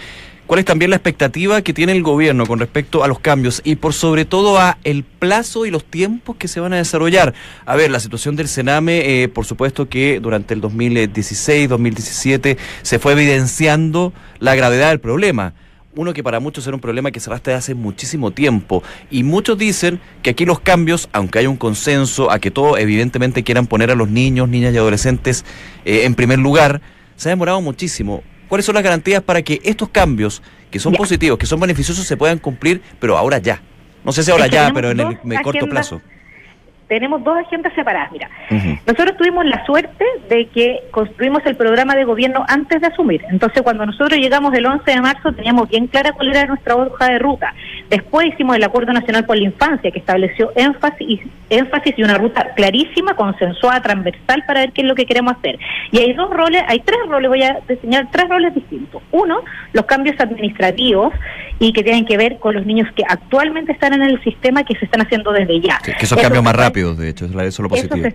¿Cuál 0.47 0.61
es 0.61 0.67
también 0.67 0.91
la 0.91 0.97
expectativa 0.97 1.63
que 1.63 1.73
tiene 1.73 1.93
el 1.93 2.03
gobierno 2.03 2.45
con 2.45 2.59
respecto 2.59 3.03
a 3.03 3.09
los 3.09 3.19
cambios 3.19 3.63
y 3.65 3.77
por 3.77 3.95
sobre 3.95 4.27
todo 4.27 4.59
a 4.59 4.77
el 4.85 5.03
plazo 5.03 5.65
y 5.65 5.71
los 5.71 5.85
tiempos 5.87 6.37
que 6.37 6.49
se 6.49 6.61
van 6.61 6.75
a 6.75 6.77
desarrollar? 6.77 7.33
A 7.65 7.77
ver, 7.77 7.91
la 7.91 7.99
situación 7.99 8.37
del 8.37 8.49
Sename, 8.49 9.23
eh, 9.23 9.29
por 9.29 9.47
supuesto 9.47 9.89
que 9.89 10.21
durante 10.21 10.53
el 10.53 10.61
2016, 10.61 11.67
2017 11.71 12.59
se 12.83 12.99
fue 12.99 13.13
evidenciando 13.13 14.13
la 14.39 14.55
gravedad 14.55 14.91
del 14.91 15.01
problema 15.01 15.55
uno 15.97 16.13
que 16.13 16.23
para 16.23 16.41
muchos 16.41 16.67
era 16.67 16.75
un 16.75 16.81
problema 16.81 17.11
que 17.11 17.21
se 17.21 17.31
arrastra 17.31 17.57
hace 17.57 17.75
muchísimo 17.75 18.31
tiempo. 18.31 18.83
Y 19.11 19.23
muchos 19.23 19.59
dicen 19.59 20.01
que 20.23 20.31
aquí 20.31 20.45
los 20.45 20.61
cambios, 20.61 21.09
aunque 21.13 21.39
hay 21.39 21.47
un 21.47 21.57
consenso 21.57 22.31
a 22.31 22.39
que 22.39 22.51
todos 22.51 22.79
evidentemente 22.79 23.43
quieran 23.43 23.67
poner 23.67 23.91
a 23.91 23.95
los 23.95 24.09
niños, 24.09 24.49
niñas 24.49 24.75
y 24.75 24.79
adolescentes 24.79 25.45
eh, 25.85 26.05
en 26.05 26.15
primer 26.15 26.39
lugar, 26.39 26.81
se 27.17 27.29
ha 27.29 27.31
demorado 27.31 27.61
muchísimo. 27.61 28.23
¿Cuáles 28.49 28.67
son 28.67 28.75
las 28.75 28.85
garantías 28.85 29.23
para 29.23 29.43
que 29.43 29.61
estos 29.65 29.89
cambios, 29.89 30.43
que 30.71 30.79
son 30.79 30.93
positivos, 30.93 31.39
que 31.39 31.47
son 31.47 31.61
beneficiosos, 31.61 32.07
se 32.07 32.17
puedan 32.17 32.39
cumplir, 32.39 32.83
pero 33.01 33.17
ahora 33.17 33.39
ya? 33.39 33.63
No 34.05 34.13
sé 34.13 34.23
si 34.23 34.31
ahora 34.31 34.47
ya, 34.47 34.71
pero 34.75 34.91
en 34.91 35.01
el 35.01 35.43
corto 35.43 35.67
plazo 35.67 36.03
tenemos 36.89 37.23
dos 37.25 37.37
agendas 37.39 37.73
separadas. 37.75 38.13
Mira, 38.13 38.29
nosotros 38.87 39.17
tuvimos 39.17 39.45
la 39.47 39.65
suerte 39.65 40.05
de 40.29 40.47
que 40.47 40.81
construimos 40.91 41.45
el 41.47 41.57
programa 41.57 41.95
de 41.95 42.05
gobierno 42.05 42.45
antes 42.49 42.81
de 42.81 42.87
asumir. 42.89 43.23
Entonces, 43.31 43.63
cuando 43.63 43.87
nosotros 43.87 44.19
llegamos 44.19 44.55
el 44.55 44.67
11 44.67 44.91
de 44.91 45.01
marzo, 45.01 45.33
teníamos 45.33 45.69
bien 45.69 45.87
clara 45.87 46.13
cuál 46.13 46.31
era 46.31 46.47
nuestra 46.47 46.77
hoja 46.77 47.09
de 47.09 47.19
ruta. 47.19 47.55
Después 47.89 48.29
hicimos 48.29 48.57
el 48.57 48.65
Acuerdo 48.65 48.93
Nacional 48.93 49.25
por 49.25 49.37
la 49.37 49.45
Infancia, 49.45 49.91
que 49.91 49.99
estableció 49.99 50.53
énfasis, 50.57 51.21
énfasis 51.51 51.95
y 51.97 52.03
una 52.03 52.19
ruta 52.19 52.53
clarísima, 52.55 53.15
consensuada, 53.15 53.81
transversal, 53.81 54.43
para 54.47 54.61
ver 54.61 54.73
qué 54.73 54.83
es 54.83 54.89
lo 54.89 54.95
que 54.95 55.07
queremos 55.07 55.37
hacer. 55.37 55.59
Y 55.91 55.99
hay 55.99 56.13
dos 56.13 56.31
roles, 56.31 56.63
hay 56.67 56.81
tres 56.81 56.99
roles, 57.09 57.29
voy 57.29 57.43
a 57.43 57.59
diseñar 57.69 58.09
tres 58.11 58.29
roles 58.29 58.55
distintos. 58.55 59.03
Uno, 59.11 59.41
los 59.73 59.85
cambios 59.87 60.19
administrativos 60.21 61.13
y 61.59 61.73
que 61.73 61.83
tienen 61.83 62.05
que 62.05 62.17
ver 62.17 62.39
con 62.39 62.55
los 62.55 62.67
niños 62.67 62.89
que 62.95 63.05
actualmente 63.09 63.73
están 63.73 63.93
en 63.95 64.03
el 64.03 64.23
sistema 64.23 64.65
que 64.65 64.75
se 64.77 64.85
están 64.87 65.03
haciendo 65.03 65.33
desde 65.33 65.61
ya. 65.61 65.79
que 65.79 65.93
esos 65.99 66.21
cambios 66.21 66.43
más 66.43 66.55
rápidos 66.55 66.74
de 66.75 67.09
hecho, 67.09 67.27
eso 67.27 67.41
es 67.41 67.59
lo 67.59 67.69
positivo. 67.69 68.09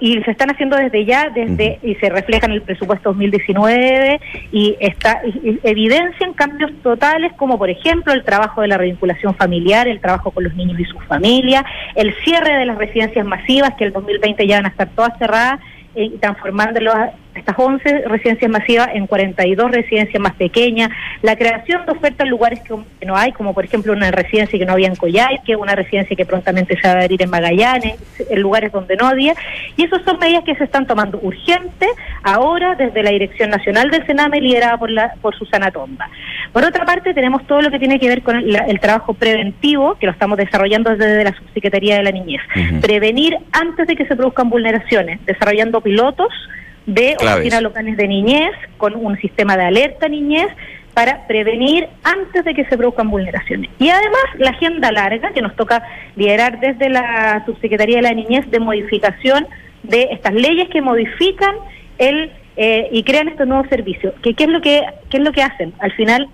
y 0.00 0.20
se 0.22 0.30
están 0.30 0.50
haciendo 0.50 0.76
desde 0.76 1.04
ya, 1.04 1.30
desde 1.30 1.78
y 1.82 1.94
se 1.96 2.08
refleja 2.10 2.46
en 2.46 2.52
el 2.52 2.62
presupuesto 2.62 3.10
2019 3.10 4.20
y 4.52 4.76
está 4.80 5.22
evidencian 5.62 6.34
cambios 6.34 6.72
totales 6.82 7.32
como 7.34 7.58
por 7.58 7.70
ejemplo 7.70 8.12
el 8.12 8.24
trabajo 8.24 8.62
de 8.62 8.68
la 8.68 8.76
revinculación 8.76 9.34
familiar, 9.36 9.86
el 9.86 10.00
trabajo 10.00 10.32
con 10.32 10.44
los 10.44 10.54
niños 10.54 10.80
y 10.80 10.84
sus 10.84 11.02
familias, 11.04 11.64
el 11.94 12.12
cierre 12.24 12.58
de 12.58 12.66
las 12.66 12.76
residencias 12.76 13.24
masivas 13.24 13.74
que 13.78 13.84
el 13.84 13.92
2020 13.92 14.46
ya 14.46 14.56
van 14.56 14.66
a 14.66 14.70
estar 14.70 14.88
todas 14.90 15.16
cerradas 15.18 15.60
y 15.94 16.10
transformándolos 16.18 16.94
estas 17.38 17.58
11 17.58 18.02
residencias 18.06 18.50
masivas 18.50 18.88
en 18.92 19.06
42 19.06 19.70
residencias 19.70 20.20
más 20.20 20.34
pequeñas, 20.34 20.90
la 21.22 21.36
creación 21.36 21.86
de 21.86 21.92
ofertas 21.92 22.24
en 22.24 22.30
lugares 22.30 22.60
que, 22.60 22.74
no 23.06 23.16
hay, 23.16 23.32
como 23.32 23.54
por 23.54 23.64
ejemplo 23.64 23.92
una 23.92 24.10
residencia 24.10 24.58
que 24.58 24.66
no 24.66 24.72
había 24.72 24.88
en 24.88 24.94
que 25.44 25.56
una 25.56 25.74
residencia 25.74 26.16
que 26.16 26.26
prontamente 26.26 26.78
se 26.80 26.86
va 26.86 26.94
a 26.94 27.02
abrir 27.02 27.22
en 27.22 27.30
Magallanes, 27.30 27.96
en 28.28 28.40
lugares 28.40 28.72
donde 28.72 28.96
no 28.96 29.06
había, 29.06 29.34
y 29.76 29.84
esas 29.84 30.02
son 30.02 30.18
medidas 30.18 30.44
que 30.44 30.54
se 30.56 30.64
están 30.64 30.86
tomando 30.86 31.18
urgentes 31.22 31.88
ahora 32.22 32.74
desde 32.74 33.02
la 33.02 33.10
Dirección 33.10 33.50
Nacional 33.50 33.90
del 33.90 34.04
Sename, 34.06 34.40
liderada 34.40 34.76
por, 34.76 34.90
la, 34.90 35.14
por 35.20 35.36
Susana 35.36 35.70
Tomba. 35.70 36.08
Por 36.52 36.64
otra 36.64 36.84
parte, 36.84 37.14
tenemos 37.14 37.46
todo 37.46 37.62
lo 37.62 37.70
que 37.70 37.78
tiene 37.78 37.98
que 37.98 38.08
ver 38.08 38.22
con 38.22 38.36
el, 38.36 38.80
trabajo 38.80 39.14
preventivo, 39.14 39.96
que 39.96 40.06
lo 40.06 40.12
estamos 40.12 40.38
desarrollando 40.38 40.90
desde 40.90 41.24
la 41.24 41.34
Subsecretaría 41.34 41.96
de 41.96 42.02
la 42.02 42.10
Niñez. 42.10 42.40
Prevenir 42.80 43.36
antes 43.52 43.86
de 43.86 43.96
que 43.96 44.06
se 44.06 44.16
produzcan 44.16 44.48
vulneraciones, 44.48 45.24
desarrollando 45.26 45.80
pilotos, 45.80 46.32
de 46.88 47.16
oficinas 47.20 47.62
locales 47.62 47.98
de 47.98 48.08
niñez 48.08 48.50
con 48.78 48.96
un 48.96 49.18
sistema 49.18 49.58
de 49.58 49.64
alerta 49.64 50.08
niñez 50.08 50.48
para 50.94 51.26
prevenir 51.26 51.86
antes 52.02 52.44
de 52.44 52.54
que 52.54 52.64
se 52.64 52.76
produzcan 52.78 53.10
vulneraciones. 53.10 53.70
Y 53.78 53.90
además 53.90 54.24
la 54.38 54.50
agenda 54.50 54.90
larga 54.90 55.30
que 55.32 55.42
nos 55.42 55.54
toca 55.54 55.86
liderar 56.16 56.58
desde 56.60 56.88
la 56.88 57.44
Subsecretaría 57.44 57.96
de 57.96 58.02
la 58.02 58.14
Niñez 58.14 58.50
de 58.50 58.58
modificación 58.58 59.46
de 59.82 60.08
estas 60.12 60.32
leyes 60.32 60.68
que 60.70 60.80
modifican 60.80 61.54
el 61.98 62.32
eh, 62.56 62.88
y 62.90 63.04
crean 63.04 63.28
estos 63.28 63.46
nuevos 63.46 63.68
servicios. 63.68 64.14
¿Qué, 64.22 64.34
¿Qué 64.34 64.44
es 64.44 64.50
lo 64.50 64.60
que 64.60 64.82
qué 65.10 65.18
es 65.18 65.22
lo 65.22 65.30
que 65.30 65.42
hacen? 65.42 65.74
Al 65.78 65.92
final 65.92 66.26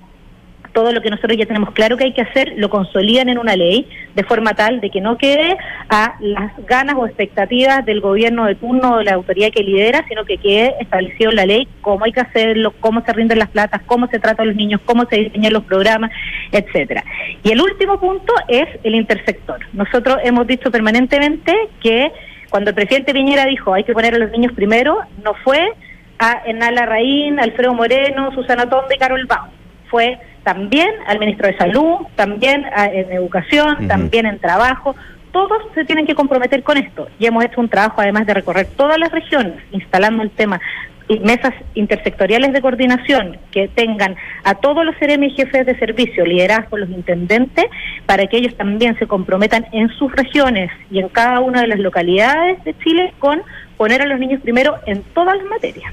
todo 0.75 0.93
lo 0.93 1.01
que 1.01 1.09
nosotros 1.09 1.39
ya 1.39 1.47
tenemos 1.47 1.71
claro 1.71 1.97
que 1.97 2.05
hay 2.05 2.13
que 2.13 2.21
hacer, 2.21 2.53
lo 2.57 2.69
consolidan 2.69 3.29
en 3.31 3.39
una 3.39 3.57
ley 3.57 3.89
de 4.15 4.25
forma 4.25 4.55
tal 4.55 4.81
de 4.81 4.91
que 4.91 5.01
no 5.01 5.17
quede 5.17 5.57
a 5.89 6.17
las 6.21 6.53
ganas 6.67 6.97
o 6.99 7.07
expectativas 7.07 7.87
del 7.87 8.01
gobierno 8.01 8.45
de 8.45 8.57
turno 8.57 8.95
o 8.95 8.99
de 8.99 9.05
la 9.05 9.15
autoridad 9.15 9.51
que 9.51 9.63
lidera, 9.63 10.05
sino 10.09 10.25
que 10.25 10.37
quede 10.37 10.75
establecido 10.81 11.31
en 11.31 11.37
la 11.37 11.47
ley 11.47 11.69
cómo 11.81 12.05
hay 12.05 12.13
que 12.13 12.21
hacerlo, 12.21 12.75
cómo 12.81 13.03
se 13.05 13.13
rinden 13.13 13.39
las 13.39 13.49
platas, 13.49 13.83
cómo 13.87 14.09
se 14.09 14.19
trata 14.19 14.43
a 14.43 14.47
los 14.47 14.57
niños, 14.57 14.81
cómo 14.85 15.07
se 15.07 15.17
diseñan 15.17 15.53
los 15.53 15.65
programas, 15.65 16.11
etcétera. 16.51 17.05
Y 17.43 17.53
el 17.53 17.61
último 17.61 17.99
punto 18.01 18.35
es 18.49 18.67
el 18.83 18.97
intersector. 18.97 19.61
Nosotros 19.73 20.19
hemos 20.25 20.47
dicho 20.47 20.71
permanentemente 20.71 21.53
que 21.81 22.11
cuando 22.51 22.71
el 22.71 22.75
presidente 22.75 23.15
Piñera 23.15 23.47
dijo 23.47 23.73
hay 23.73 23.85
que 23.85 23.93
poner 23.93 24.15
a 24.15 24.19
los 24.19 24.31
niños 24.33 24.53
primero, 24.53 24.99
no 25.23 25.35
fue 25.45 25.73
a 26.19 26.43
Enala 26.47 26.85
Raín, 26.85 27.39
Alfredo 27.39 27.75
Moreno, 27.75 28.33
Susana 28.35 28.69
Tonde 28.69 28.97
y 28.97 28.99
Carol 28.99 29.25
Bau. 29.27 29.64
Fue 29.95 30.19
también 30.43 30.91
al 31.07 31.21
ministro 31.21 31.47
de 31.47 31.57
Salud, 31.57 31.99
también 32.17 32.65
en 32.77 33.13
Educación, 33.13 33.87
también 33.87 34.27
en 34.27 34.41
Trabajo. 34.41 34.97
Todos 35.31 35.63
se 35.73 35.85
tienen 35.85 36.05
que 36.05 36.17
comprometer 36.17 36.65
con 36.65 36.79
esto. 36.79 37.07
Y 37.21 37.27
hemos 37.27 37.45
hecho 37.45 37.61
un 37.61 37.69
trabajo, 37.69 38.01
además 38.01 38.27
de 38.27 38.35
recorrer 38.35 38.67
todas 38.77 38.99
las 38.99 39.13
regiones, 39.13 39.55
instalando 39.71 40.25
el 40.25 40.33
tema 40.33 40.61
y 41.07 41.21
mesas 41.21 41.55
intersectoriales 41.75 42.53
de 42.53 42.61
coordinación 42.61 43.37
que 43.53 43.69
tengan 43.69 44.17
a 44.43 44.57
todos 44.57 44.85
los 44.85 44.97
CRM 44.97 45.23
y 45.23 45.31
jefes 45.31 45.65
de 45.65 45.79
servicio 45.79 46.27
liderados 46.27 46.67
por 46.67 46.81
los 46.81 46.89
intendentes 46.89 47.67
para 48.05 48.27
que 48.27 48.39
ellos 48.39 48.57
también 48.57 48.99
se 48.99 49.07
comprometan 49.07 49.65
en 49.71 49.91
sus 49.91 50.11
regiones 50.11 50.73
y 50.91 50.99
en 50.99 51.09
cada 51.09 51.39
una 51.39 51.61
de 51.61 51.69
las 51.69 51.79
localidades 51.79 52.65
de 52.65 52.77
Chile 52.79 53.13
con 53.21 53.43
poner 53.77 54.03
a 54.03 54.07
los 54.07 54.19
niños 54.19 54.41
primero 54.43 54.77
en 54.87 55.03
todas 55.15 55.37
las 55.37 55.47
materias. 55.47 55.93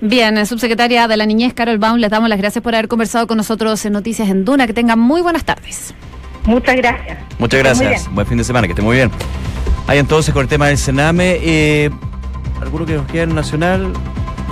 Bien, 0.00 0.44
subsecretaria 0.46 1.08
de 1.08 1.16
la 1.16 1.26
Niñez, 1.26 1.52
Carol 1.52 1.78
Baum, 1.78 1.98
les 1.98 2.10
damos 2.10 2.28
las 2.28 2.38
gracias 2.38 2.62
por 2.62 2.74
haber 2.74 2.88
conversado 2.88 3.26
con 3.26 3.36
nosotros 3.36 3.84
en 3.84 3.92
Noticias 3.92 4.28
en 4.28 4.44
Duna. 4.44 4.66
Que 4.66 4.72
tengan 4.72 4.98
muy 4.98 5.20
buenas 5.20 5.44
tardes. 5.44 5.94
Muchas 6.44 6.76
gracias. 6.76 7.18
Muchas 7.38 7.60
gracias. 7.60 8.14
Buen 8.14 8.26
fin 8.26 8.38
de 8.38 8.44
semana, 8.44 8.66
que 8.66 8.72
esté 8.72 8.82
muy 8.82 8.96
bien. 8.96 9.10
Ahí 9.86 9.98
entonces 9.98 10.32
con 10.32 10.42
el 10.42 10.48
tema 10.48 10.68
del 10.68 10.78
Sename. 10.78 11.38
Eh, 11.42 11.90
¿Alguno 12.62 12.86
que 12.86 12.94
nos 12.94 13.06
queda 13.06 13.24
en 13.24 13.34
Nacional? 13.34 13.92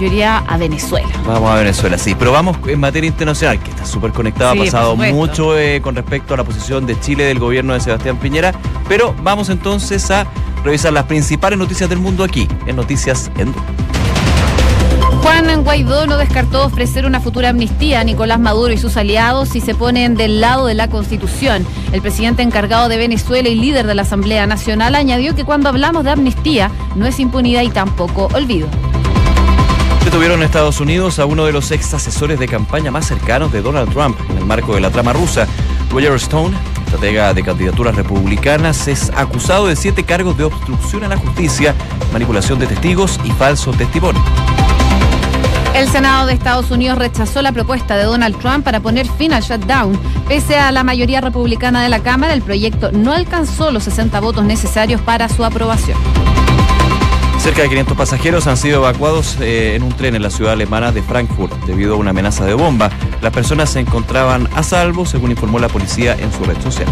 Yo 0.01 0.07
iría 0.07 0.39
a 0.39 0.57
Venezuela. 0.57 1.09
Vamos 1.27 1.51
a 1.51 1.57
Venezuela, 1.57 1.99
sí. 1.99 2.15
Pero 2.19 2.33
vamos 2.33 2.57
en 2.67 2.79
materia 2.79 3.09
internacional, 3.09 3.59
que 3.61 3.71
está 3.71 3.85
súper 3.85 4.13
conectada, 4.13 4.53
ha 4.53 4.55
pasado 4.55 4.97
mucho 4.97 5.59
eh, 5.59 5.81
con 5.81 5.97
respecto 5.97 6.35
a 6.35 6.37
la 6.37 6.45
posición 6.45 6.87
de 6.87 6.99
Chile 7.01 7.25
del 7.25 7.39
gobierno 7.39 7.75
de 7.75 7.81
Sebastián 7.81 8.17
Piñera. 8.17 8.55
Pero 8.89 9.15
vamos 9.23 9.49
entonces 9.49 10.11
a 10.11 10.27
revisar 10.65 10.93
las 10.93 11.05
principales 11.05 11.59
noticias 11.59 11.89
del 11.89 11.99
mundo 11.99 12.25
aquí, 12.25 12.47
en 12.67 12.77
Noticias 12.77 13.31
en. 13.39 13.53
Juan 15.23 15.65
Guaidó 15.65 16.07
no 16.07 16.17
descartó 16.17 16.65
ofrecer 16.65 17.05
una 17.05 17.21
futura 17.21 17.49
amnistía 17.49 18.01
a 18.01 18.05
Nicolás 18.05 18.39
Maduro 18.39 18.73
y 18.73 18.79
sus 18.79 18.97
aliados 18.97 19.49
si 19.49 19.61
se 19.61 19.75
ponen 19.75 20.15
del 20.15 20.41
lado 20.41 20.67
de 20.67 20.75
la 20.75 20.89
Constitución. 20.89 21.67
El 21.93 22.01
presidente 22.01 22.43
encargado 22.43 22.89
de 22.89 22.97
Venezuela 22.97 23.49
y 23.49 23.57
líder 23.57 23.87
de 23.87 23.95
la 23.95 24.03
Asamblea 24.03 24.47
Nacional 24.47 24.95
añadió 24.95 25.35
que 25.35 25.45
cuando 25.45 25.69
hablamos 25.69 26.05
de 26.05 26.13
amnistía 26.13 26.71
no 26.95 27.07
es 27.07 27.19
impunidad 27.19 27.63
y 27.63 27.71
tampoco 27.71 28.29
olvido. 28.33 28.69
Detuvieron 30.09 30.43
Estados 30.43 30.81
Unidos 30.81 31.19
a 31.19 31.27
uno 31.27 31.45
de 31.45 31.53
los 31.53 31.71
ex 31.71 31.93
asesores 31.93 32.39
de 32.39 32.49
campaña 32.49 32.91
más 32.91 33.07
cercanos 33.07 33.53
de 33.53 33.61
Donald 33.61 33.93
Trump 33.93 34.19
en 34.31 34.39
el 34.39 34.47
marco 34.47 34.75
de 34.75 34.81
la 34.81 34.89
trama 34.89 35.13
rusa. 35.13 35.47
Roger 35.91 36.15
Stone, 36.15 36.57
estratega 36.87 37.35
de 37.35 37.43
candidaturas 37.43 37.95
republicanas, 37.95 38.89
es 38.89 39.13
acusado 39.15 39.67
de 39.67 39.77
siete 39.77 40.05
cargos 40.05 40.39
de 40.39 40.45
obstrucción 40.45 41.05
a 41.05 41.09
la 41.09 41.19
justicia, 41.19 41.75
manipulación 42.11 42.59
de 42.59 42.67
testigos 42.67 43.21
y 43.23 43.33
falso 43.33 43.71
testimonio. 43.73 44.23
El 45.75 45.87
Senado 45.91 46.27
de 46.27 46.33
Estados 46.33 46.71
Unidos 46.71 46.97
rechazó 46.97 47.43
la 47.43 47.53
propuesta 47.53 47.99
de 47.99 48.05
Donald 48.05 48.39
Trump 48.39 48.65
para 48.65 48.81
poner 48.81 49.07
fin 49.07 49.35
al 49.35 49.43
shutdown. 49.43 50.01
Pese 50.27 50.59
a 50.59 50.73
la 50.73 50.85
mayoría 50.85 51.21
republicana 51.21 51.83
de 51.83 51.91
la 51.91 52.01
Cámara, 52.01 52.33
el 52.33 52.41
proyecto 52.41 52.93
no 52.93 53.13
alcanzó 53.13 53.71
los 53.73 53.85
60 53.85 54.19
votos 54.21 54.43
necesarios 54.43 55.03
para 55.03 55.29
su 55.29 55.45
aprobación. 55.45 55.99
Cerca 57.49 57.63
de 57.63 57.71
500 57.71 57.97
pasajeros 57.97 58.47
han 58.47 58.59
sido 58.59 58.81
evacuados 58.81 59.39
eh, 59.41 59.75
en 59.75 59.83
un 59.83 59.95
tren 59.95 60.15
en 60.15 60.21
la 60.21 60.29
ciudad 60.29 60.53
alemana 60.53 60.93
de 60.93 61.03
Frankfurt 61.03 61.51
debido 61.65 61.95
a 61.95 61.97
una 61.97 62.11
amenaza 62.11 62.45
de 62.45 62.53
bomba. 62.53 62.91
Las 63.23 63.33
personas 63.33 63.71
se 63.71 63.81
encontraban 63.81 64.51
a 64.55 64.63
salvo, 64.63 65.07
según 65.07 65.31
informó 65.31 65.59
la 65.59 65.69
policía 65.69 66.15
en 66.21 66.31
su 66.31 66.45
red 66.45 66.61
social. 66.61 66.87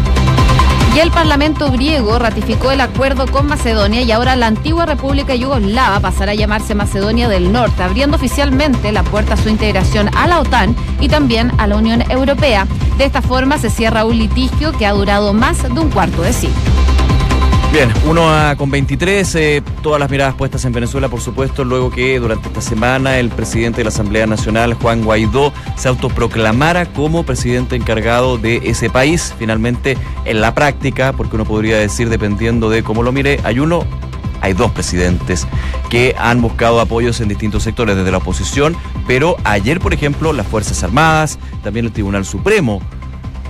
Y 0.95 1.01
el 1.01 1.11
Parlamento 1.11 1.71
griego 1.71 2.19
ratificó 2.19 2.71
el 2.73 2.81
acuerdo 2.81 3.27
con 3.27 3.47
Macedonia 3.47 4.01
y 4.01 4.11
ahora 4.13 4.35
la 4.35 4.47
antigua 4.47 4.87
República 4.87 5.35
Yugoslava 5.35 6.01
pasará 6.01 6.33
a 6.33 6.37
llamarse 6.37 6.75
Macedonia 6.75 7.29
del 7.29 7.53
Norte, 7.53 7.83
abriendo 7.83 8.17
oficialmente 8.17 8.93
la 8.93 9.03
puerta 9.03 9.35
a 9.35 9.37
su 9.37 9.51
integración 9.51 10.09
a 10.17 10.27
la 10.27 10.41
OTAN 10.41 10.75
y 11.03 11.09
también 11.09 11.53
a 11.59 11.67
la 11.67 11.77
Unión 11.77 12.03
Europea. 12.11 12.67
De 12.97 13.05
esta 13.05 13.21
forma 13.21 13.59
se 13.59 13.69
cierra 13.69 14.07
un 14.07 14.17
litigio 14.17 14.73
que 14.73 14.87
ha 14.87 14.93
durado 14.93 15.35
más 15.35 15.65
de 15.65 15.79
un 15.79 15.91
cuarto 15.91 16.23
de 16.23 16.33
siglo. 16.33 16.76
Bien, 17.77 17.93
uno 18.07 18.31
a 18.31 18.57
con 18.57 18.71
23, 18.71 19.35
eh, 19.35 19.63
todas 19.83 20.01
las 20.01 20.11
miradas 20.11 20.35
puestas 20.35 20.65
en 20.65 20.73
Venezuela, 20.73 21.11
por 21.11 21.21
supuesto, 21.21 21.63
luego 21.63 21.91
que 21.91 22.19
durante 22.19 22.49
esta 22.49 22.63
semana 22.63 23.19
el 23.19 23.29
presidente 23.29 23.81
de 23.81 23.85
la 23.85 23.91
Asamblea 23.91 24.27
Nacional, 24.27 24.73
Juan 24.73 25.05
Guaidó, 25.05 25.53
se 25.77 25.89
autoproclamara 25.89 26.87
como 26.87 27.25
presidente 27.25 27.77
encargado 27.77 28.39
de 28.39 28.63
ese 28.65 28.89
país. 28.89 29.35
Finalmente, 29.39 29.99
en 30.25 30.41
la 30.41 30.55
práctica, 30.55 31.13
porque 31.13 31.35
uno 31.35 31.45
podría 31.45 31.77
decir, 31.77 32.09
dependiendo 32.09 32.71
de 32.71 32.83
cómo 32.83 33.03
lo 33.03 33.13
mire, 33.13 33.41
hay 33.45 33.59
uno 33.59 33.85
hay 34.41 34.55
dos 34.55 34.71
presidentes 34.71 35.47
que 35.91 36.15
han 36.19 36.41
buscado 36.41 36.81
apoyos 36.81 37.21
en 37.21 37.29
distintos 37.29 37.63
sectores 37.63 37.95
desde 37.95 38.11
la 38.11 38.19
oposición, 38.19 38.75
pero 39.07 39.37
ayer, 39.45 39.81
por 39.81 39.93
ejemplo, 39.93 40.33
las 40.33 40.47
Fuerzas 40.47 40.83
Armadas, 40.83 41.39
también 41.63 41.85
el 41.85 41.93
Tribunal 41.93 42.25
Supremo 42.25 42.81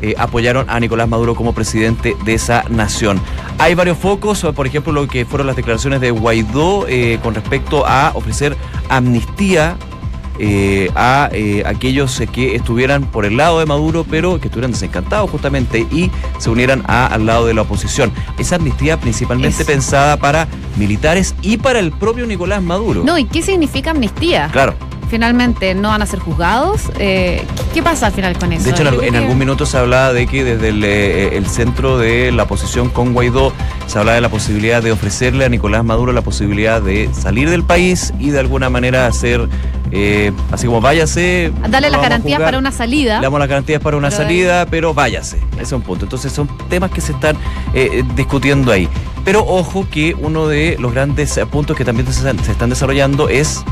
eh, 0.03 0.15
apoyaron 0.19 0.69
a 0.69 0.79
Nicolás 0.81 1.09
Maduro 1.09 1.35
como 1.35 1.53
presidente 1.53 2.17
de 2.25 2.35
esa 2.35 2.65
nación. 2.69 3.21
Hay 3.59 3.75
varios 3.75 3.99
focos, 3.99 4.47
por 4.55 4.67
ejemplo, 4.67 4.93
lo 4.93 5.09
que 5.09 5.25
fueron 5.25 5.47
las 5.47 5.57
declaraciones 5.57 6.01
de 6.01 6.11
Guaidó 6.11 6.87
eh, 6.89 7.19
con 7.23 7.35
respecto 7.35 7.87
a 7.87 8.13
ofrecer 8.15 8.57
amnistía 8.89 9.77
eh, 10.39 10.91
a 10.95 11.31
aquellos 11.65 12.23
que 12.31 12.57
estuvieran 12.57 13.05
por 13.05 13.25
el 13.25 13.39
lado 13.39 13.59
de 13.59 13.65
Maduro, 13.65 14.05
pero 14.09 14.39
que 14.39 14.49
estuvieran 14.49 14.73
desencantados 14.73 15.31
justamente 15.31 15.87
y 15.91 16.11
se 16.39 16.51
unieran 16.51 16.85
al 16.87 17.25
lado 17.25 17.47
de 17.47 17.55
la 17.55 17.63
oposición. 17.63 18.13
Esa 18.39 18.57
amnistía 18.57 19.01
principalmente 19.01 19.65
pensada 19.65 20.19
para 20.19 20.47
militares 20.77 21.35
y 21.41 21.57
para 21.57 21.79
el 21.79 21.91
propio 21.91 22.27
Nicolás 22.27 22.63
Maduro. 22.63 23.03
No, 23.03 23.17
¿y 23.17 23.25
qué 23.25 23.41
significa 23.41 23.93
amnistía? 23.93 24.51
Claro 24.53 24.75
finalmente 25.09 25.75
no 25.75 25.89
van 25.89 26.03
a 26.03 26.07
ser 26.07 26.19
juzgados. 26.19 26.83
Eh, 26.99 27.45
¿Qué 27.73 27.83
pasa 27.83 28.07
al 28.07 28.13
final 28.13 28.39
con 28.39 28.53
eso? 28.53 28.65
De 28.65 28.71
hecho, 28.71 29.03
en, 29.03 29.17
algún 29.17 29.39
minuto 29.39 29.67
se 29.67 29.79
hablaba 29.79 30.13
de 30.13 30.27
que 30.27 30.45
desde 30.45 30.69
eh, 30.69 31.37
el, 31.37 31.47
centro 31.47 31.99
de 31.99 32.33
la 32.33 32.45
oposición 32.45 32.89
con 32.91 33.13
Guaidó 33.13 33.53
se 33.87 33.99
hablaba 33.99 34.17
de 34.17 34.21
la 34.21 34.29
posibilidad 34.29 34.83
de 34.83 34.93
ofrecerle 34.93 35.45
a 35.45 35.49
Nicolás 35.49 35.85
Maduro 35.85 36.13
la 36.13 36.23
posibilidad 36.23 36.83
de 36.83 37.11
salir 37.13 37.51
del 37.51 37.65
país 37.65 38.13
y 38.19 38.31
de 38.31 38.41
alguna 38.41 38.71
manera 38.71 39.07
hacer, 39.07 39.49
eh, 39.93 40.33
así 40.51 40.67
como 40.67 40.81
váyase. 40.81 41.53
Darle 41.69 41.91
las 41.91 42.03
garantías 42.03 42.41
para 42.41 42.59
una 42.59 42.73
salida. 42.73 43.17
Le 43.17 43.23
damos 43.23 43.41
las 43.41 43.49
garantías 43.49 43.81
para 43.81 43.97
una 43.97 44.11
salida, 44.11 44.67
pero 44.67 44.95
váyase. 44.95 45.39
Ese 45.55 45.63
es 45.63 45.73
un 45.73 45.83
punto. 45.83 46.05
Entonces 46.05 46.33
son 46.33 46.49
temas 46.69 46.91
que 46.91 47.01
se 47.01 47.13
están 47.13 47.37
discutiendo 48.15 48.73
ahí. 48.73 48.89
Pero 49.25 49.45
ojo 49.45 49.87
que 49.91 50.15
uno 50.19 50.47
de 50.47 50.77
los 50.79 50.93
grandes 50.93 51.39
puntos 51.51 51.77
que 51.77 51.85
también 51.85 52.07
se 52.13 52.31
están 52.53 52.71
desarrollando 52.71 53.29
es 53.29 53.65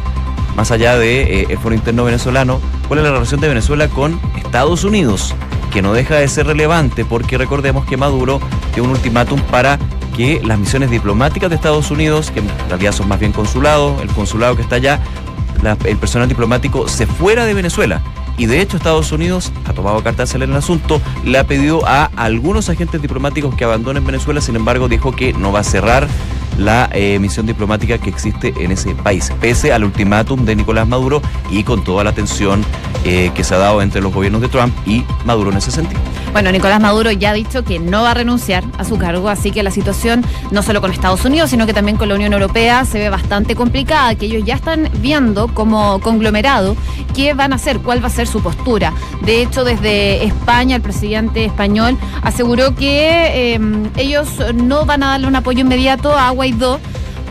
más 0.56 0.70
allá 0.70 0.96
de 0.98 1.40
eh, 1.40 1.46
el 1.50 1.58
foro 1.58 1.74
interno 1.74 2.04
venezolano, 2.04 2.60
cuál 2.88 3.00
es 3.00 3.04
la 3.04 3.12
relación 3.12 3.40
de 3.40 3.48
Venezuela 3.48 3.88
con 3.88 4.20
Estados 4.36 4.84
Unidos, 4.84 5.34
que 5.72 5.82
no 5.82 5.92
deja 5.92 6.16
de 6.16 6.28
ser 6.28 6.46
relevante 6.46 7.04
porque 7.04 7.38
recordemos 7.38 7.84
que 7.86 7.96
Maduro 7.96 8.40
dio 8.74 8.84
un 8.84 8.90
ultimátum 8.90 9.40
para 9.50 9.78
que 10.16 10.40
las 10.44 10.58
misiones 10.58 10.90
diplomáticas 10.90 11.50
de 11.50 11.56
Estados 11.56 11.90
Unidos, 11.90 12.30
que 12.30 12.40
en 12.40 12.48
realidad 12.68 12.92
son 12.92 13.08
más 13.08 13.18
bien 13.18 13.32
consulados, 13.32 14.00
el 14.00 14.08
consulado 14.08 14.54
que 14.56 14.62
está 14.62 14.76
allá, 14.76 15.00
el 15.84 15.96
personal 15.96 16.28
diplomático 16.28 16.88
se 16.88 17.06
fuera 17.06 17.44
de 17.44 17.54
Venezuela. 17.54 18.00
Y 18.36 18.46
de 18.46 18.60
hecho 18.60 18.76
Estados 18.76 19.12
Unidos 19.12 19.52
ha 19.64 19.72
tomado 19.72 20.02
cartas 20.02 20.34
en 20.34 20.42
el 20.42 20.52
asunto, 20.54 21.00
le 21.24 21.38
ha 21.38 21.44
pedido 21.44 21.86
a 21.86 22.10
algunos 22.16 22.68
agentes 22.68 23.00
diplomáticos 23.00 23.54
que 23.54 23.64
abandonen 23.64 24.04
Venezuela, 24.04 24.40
sin 24.40 24.56
embargo 24.56 24.88
dijo 24.88 25.12
que 25.12 25.32
no 25.32 25.52
va 25.52 25.60
a 25.60 25.64
cerrar 25.64 26.08
la 26.58 26.88
eh, 26.92 27.18
misión 27.18 27.46
diplomática 27.46 27.98
que 27.98 28.10
existe 28.10 28.54
en 28.58 28.72
ese 28.72 28.94
país, 28.94 29.32
pese 29.40 29.72
al 29.72 29.84
ultimátum 29.84 30.44
de 30.44 30.56
Nicolás 30.56 30.86
Maduro 30.86 31.20
y 31.50 31.64
con 31.64 31.84
toda 31.84 32.04
la 32.04 32.12
tensión 32.12 32.64
eh, 33.04 33.30
que 33.34 33.44
se 33.44 33.54
ha 33.54 33.58
dado 33.58 33.82
entre 33.82 34.00
los 34.00 34.12
gobiernos 34.12 34.40
de 34.40 34.48
Trump 34.48 34.74
y 34.86 35.04
Maduro 35.24 35.50
en 35.50 35.58
ese 35.58 35.70
sentido. 35.70 36.00
Bueno, 36.34 36.50
Nicolás 36.50 36.80
Maduro 36.80 37.12
ya 37.12 37.30
ha 37.30 37.32
dicho 37.32 37.62
que 37.62 37.78
no 37.78 38.02
va 38.02 38.10
a 38.10 38.14
renunciar 38.14 38.64
a 38.76 38.84
su 38.84 38.98
cargo, 38.98 39.28
así 39.28 39.52
que 39.52 39.62
la 39.62 39.70
situación, 39.70 40.24
no 40.50 40.64
solo 40.64 40.80
con 40.80 40.90
Estados 40.90 41.24
Unidos, 41.24 41.50
sino 41.50 41.64
que 41.64 41.72
también 41.72 41.96
con 41.96 42.08
la 42.08 42.16
Unión 42.16 42.32
Europea, 42.32 42.84
se 42.84 42.98
ve 42.98 43.08
bastante 43.08 43.54
complicada, 43.54 44.16
que 44.16 44.26
ellos 44.26 44.42
ya 44.44 44.56
están 44.56 44.90
viendo 44.98 45.46
como 45.46 46.00
conglomerado 46.00 46.74
qué 47.14 47.34
van 47.34 47.52
a 47.52 47.54
hacer, 47.54 47.78
cuál 47.78 48.02
va 48.02 48.08
a 48.08 48.10
ser 48.10 48.26
su 48.26 48.42
postura. 48.42 48.92
De 49.24 49.42
hecho, 49.42 49.62
desde 49.62 50.24
España, 50.24 50.74
el 50.74 50.82
presidente 50.82 51.44
español 51.44 51.96
aseguró 52.22 52.74
que 52.74 53.54
eh, 53.54 53.60
ellos 53.96 54.28
no 54.54 54.86
van 54.86 55.04
a 55.04 55.10
darle 55.10 55.28
un 55.28 55.36
apoyo 55.36 55.60
inmediato 55.60 56.18
a 56.18 56.30
Guaidó 56.30 56.80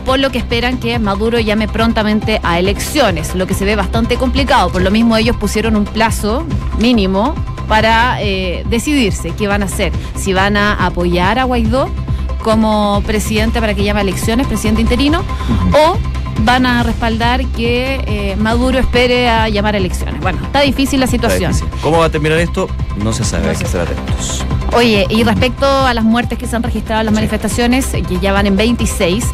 por 0.06 0.18
lo 0.18 0.30
que 0.30 0.38
esperan 0.38 0.78
que 0.78 0.98
Maduro 0.98 1.38
llame 1.40 1.68
prontamente 1.68 2.40
a 2.42 2.58
elecciones, 2.58 3.34
lo 3.34 3.46
que 3.46 3.52
se 3.52 3.66
ve 3.66 3.76
bastante 3.76 4.16
complicado. 4.16 4.70
Por 4.70 4.80
lo 4.80 4.90
mismo 4.90 5.14
ellos 5.18 5.36
pusieron 5.36 5.76
un 5.76 5.84
plazo 5.84 6.46
mínimo 6.78 7.34
para 7.68 8.22
eh, 8.22 8.64
decidirse 8.68 9.30
qué 9.30 9.46
van 9.46 9.62
a 9.62 9.66
hacer, 9.66 9.92
si 10.16 10.32
van 10.32 10.56
a 10.56 10.86
apoyar 10.86 11.38
a 11.38 11.44
Guaidó 11.44 11.88
como 12.42 13.02
presidente 13.06 13.60
para 13.60 13.74
que 13.74 13.84
llame 13.84 14.00
a 14.00 14.02
elecciones, 14.02 14.46
presidente 14.46 14.82
interino, 14.82 15.22
o 15.72 15.96
van 16.42 16.66
a 16.66 16.82
respaldar 16.82 17.44
que 17.46 18.02
eh, 18.06 18.36
Maduro 18.36 18.78
espere 18.78 19.28
a 19.28 19.48
llamar 19.48 19.74
a 19.74 19.78
elecciones. 19.78 20.20
Bueno, 20.20 20.38
está 20.44 20.60
difícil 20.60 21.00
la 21.00 21.06
situación. 21.06 21.52
Difícil. 21.52 21.80
¿Cómo 21.80 21.98
va 21.98 22.06
a 22.06 22.10
terminar 22.10 22.38
esto? 22.38 22.68
No 22.96 23.12
se 23.12 23.24
sabe, 23.24 23.44
No 23.44 23.50
hay 23.50 23.56
que 23.56 23.64
estar 23.64 23.82
atentos. 23.82 24.44
Oye, 24.74 25.06
y 25.08 25.22
respecto 25.22 25.66
a 25.66 25.94
las 25.94 26.04
muertes 26.04 26.36
que 26.38 26.46
se 26.48 26.56
han 26.56 26.62
registrado 26.62 27.00
en 27.02 27.06
las 27.06 27.12
Sí. 27.12 27.16
manifestaciones, 27.16 27.86
que 27.86 28.18
ya 28.20 28.32
van 28.32 28.46
en 28.46 28.56
26, 28.56 29.24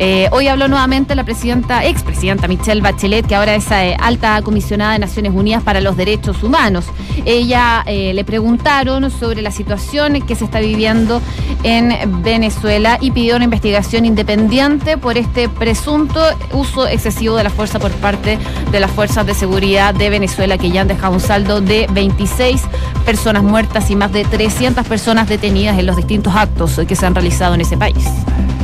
eh, 0.00 0.28
hoy 0.32 0.48
habló 0.48 0.66
nuevamente 0.66 1.14
la 1.14 1.22
presidenta, 1.22 1.84
expresidenta 1.84 2.48
Michelle 2.48 2.80
Bachelet, 2.80 3.24
que 3.26 3.36
ahora 3.36 3.54
es 3.54 3.70
eh, 3.70 3.96
alta 4.00 4.40
comisionada 4.42 4.94
de 4.94 4.98
Naciones 5.00 5.32
Unidas 5.32 5.62
para 5.62 5.80
los 5.80 5.96
Derechos 5.96 6.42
Humanos. 6.42 6.86
Ella 7.24 7.82
eh, 7.86 8.12
le 8.14 8.24
preguntaron 8.24 9.10
sobre 9.12 9.42
la 9.42 9.52
situación 9.52 10.20
que 10.22 10.34
se 10.34 10.44
está 10.44 10.58
viviendo 10.58 11.20
en 11.62 12.22
Venezuela 12.22 12.98
y 13.00 13.10
pidió 13.12 13.36
una 13.36 13.44
investigación 13.44 14.06
independiente 14.06 14.96
por 14.98 15.18
este 15.18 15.48
presunto 15.48 16.20
uso 16.52 16.88
excesivo 16.88 17.36
de 17.36 17.44
la 17.44 17.50
fuerza 17.50 17.78
por 17.78 17.92
parte 17.92 18.38
de 18.72 18.80
las 18.80 18.90
fuerzas 18.90 19.24
de 19.26 19.34
seguridad 19.34 19.94
de 19.94 20.10
Venezuela, 20.10 20.58
que 20.58 20.70
ya 20.70 20.80
han 20.80 20.88
dejado 20.88 21.12
un 21.12 21.20
saldo 21.20 21.60
de 21.60 21.86
26 21.92 22.62
personas 23.00 23.42
muertas 23.42 23.90
y 23.90 23.96
más 23.96 24.12
de 24.12 24.24
300 24.24 24.86
personas 24.86 25.28
detenidas 25.28 25.78
en 25.78 25.86
los 25.86 25.96
distintos 25.96 26.34
actos 26.34 26.80
que 26.86 26.96
se 26.96 27.06
han 27.06 27.14
realizado 27.14 27.54
en 27.54 27.60
ese 27.60 27.76
país. 27.76 28.04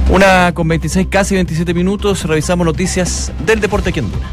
Una 0.09 0.53
con 0.55 0.68
26, 0.68 1.09
casi 1.11 1.35
27 1.35 1.75
minutos. 1.75 2.25
Revisamos 2.25 2.64
noticias 2.64 3.33
del 3.44 3.61
deporte 3.61 3.90
aquí 3.90 3.99
en 3.99 4.11
Duna. 4.11 4.27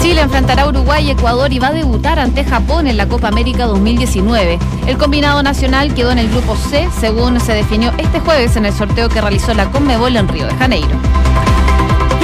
Chile 0.00 0.20
enfrentará 0.20 0.64
a 0.64 0.68
Uruguay 0.68 1.06
y 1.06 1.10
Ecuador 1.12 1.50
y 1.50 1.58
va 1.58 1.68
a 1.68 1.72
debutar 1.72 2.18
ante 2.18 2.44
Japón 2.44 2.86
en 2.86 2.98
la 2.98 3.08
Copa 3.08 3.28
América 3.28 3.64
2019. 3.64 4.58
El 4.86 4.98
combinado 4.98 5.42
nacional 5.42 5.94
quedó 5.94 6.10
en 6.10 6.18
el 6.18 6.28
grupo 6.28 6.56
C, 6.56 6.90
según 7.00 7.40
se 7.40 7.54
definió 7.54 7.90
este 7.96 8.20
jueves 8.20 8.54
en 8.56 8.66
el 8.66 8.74
sorteo 8.74 9.08
que 9.08 9.22
realizó 9.22 9.54
la 9.54 9.70
Conmebol 9.70 10.14
en 10.16 10.28
Río 10.28 10.46
de 10.46 10.54
Janeiro. 10.56 11.00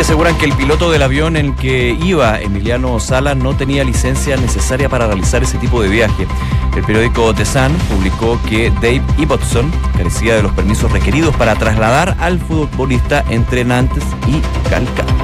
Aseguran 0.00 0.36
que 0.38 0.46
el 0.46 0.54
piloto 0.54 0.90
del 0.90 1.02
avión 1.02 1.36
en 1.36 1.46
el 1.46 1.54
que 1.54 1.90
iba, 2.02 2.40
Emiliano 2.40 2.98
Sala, 2.98 3.34
no 3.34 3.54
tenía 3.54 3.84
licencia 3.84 4.34
necesaria 4.38 4.88
para 4.88 5.06
realizar 5.06 5.42
ese 5.42 5.58
tipo 5.58 5.82
de 5.82 5.90
viaje. 5.90 6.26
El 6.74 6.82
periódico 6.84 7.34
The 7.34 7.44
Sun 7.44 7.72
publicó 7.88 8.40
que 8.48 8.70
Dave 8.70 9.02
Ibbotson 9.18 9.70
carecía 9.96 10.36
de 10.36 10.42
los 10.42 10.52
permisos 10.52 10.90
requeridos 10.90 11.36
para 11.36 11.54
trasladar 11.54 12.16
al 12.18 12.40
futbolista 12.40 13.24
entre 13.28 13.62
Nantes 13.62 14.04
y 14.26 14.40
Calca. 14.70 15.04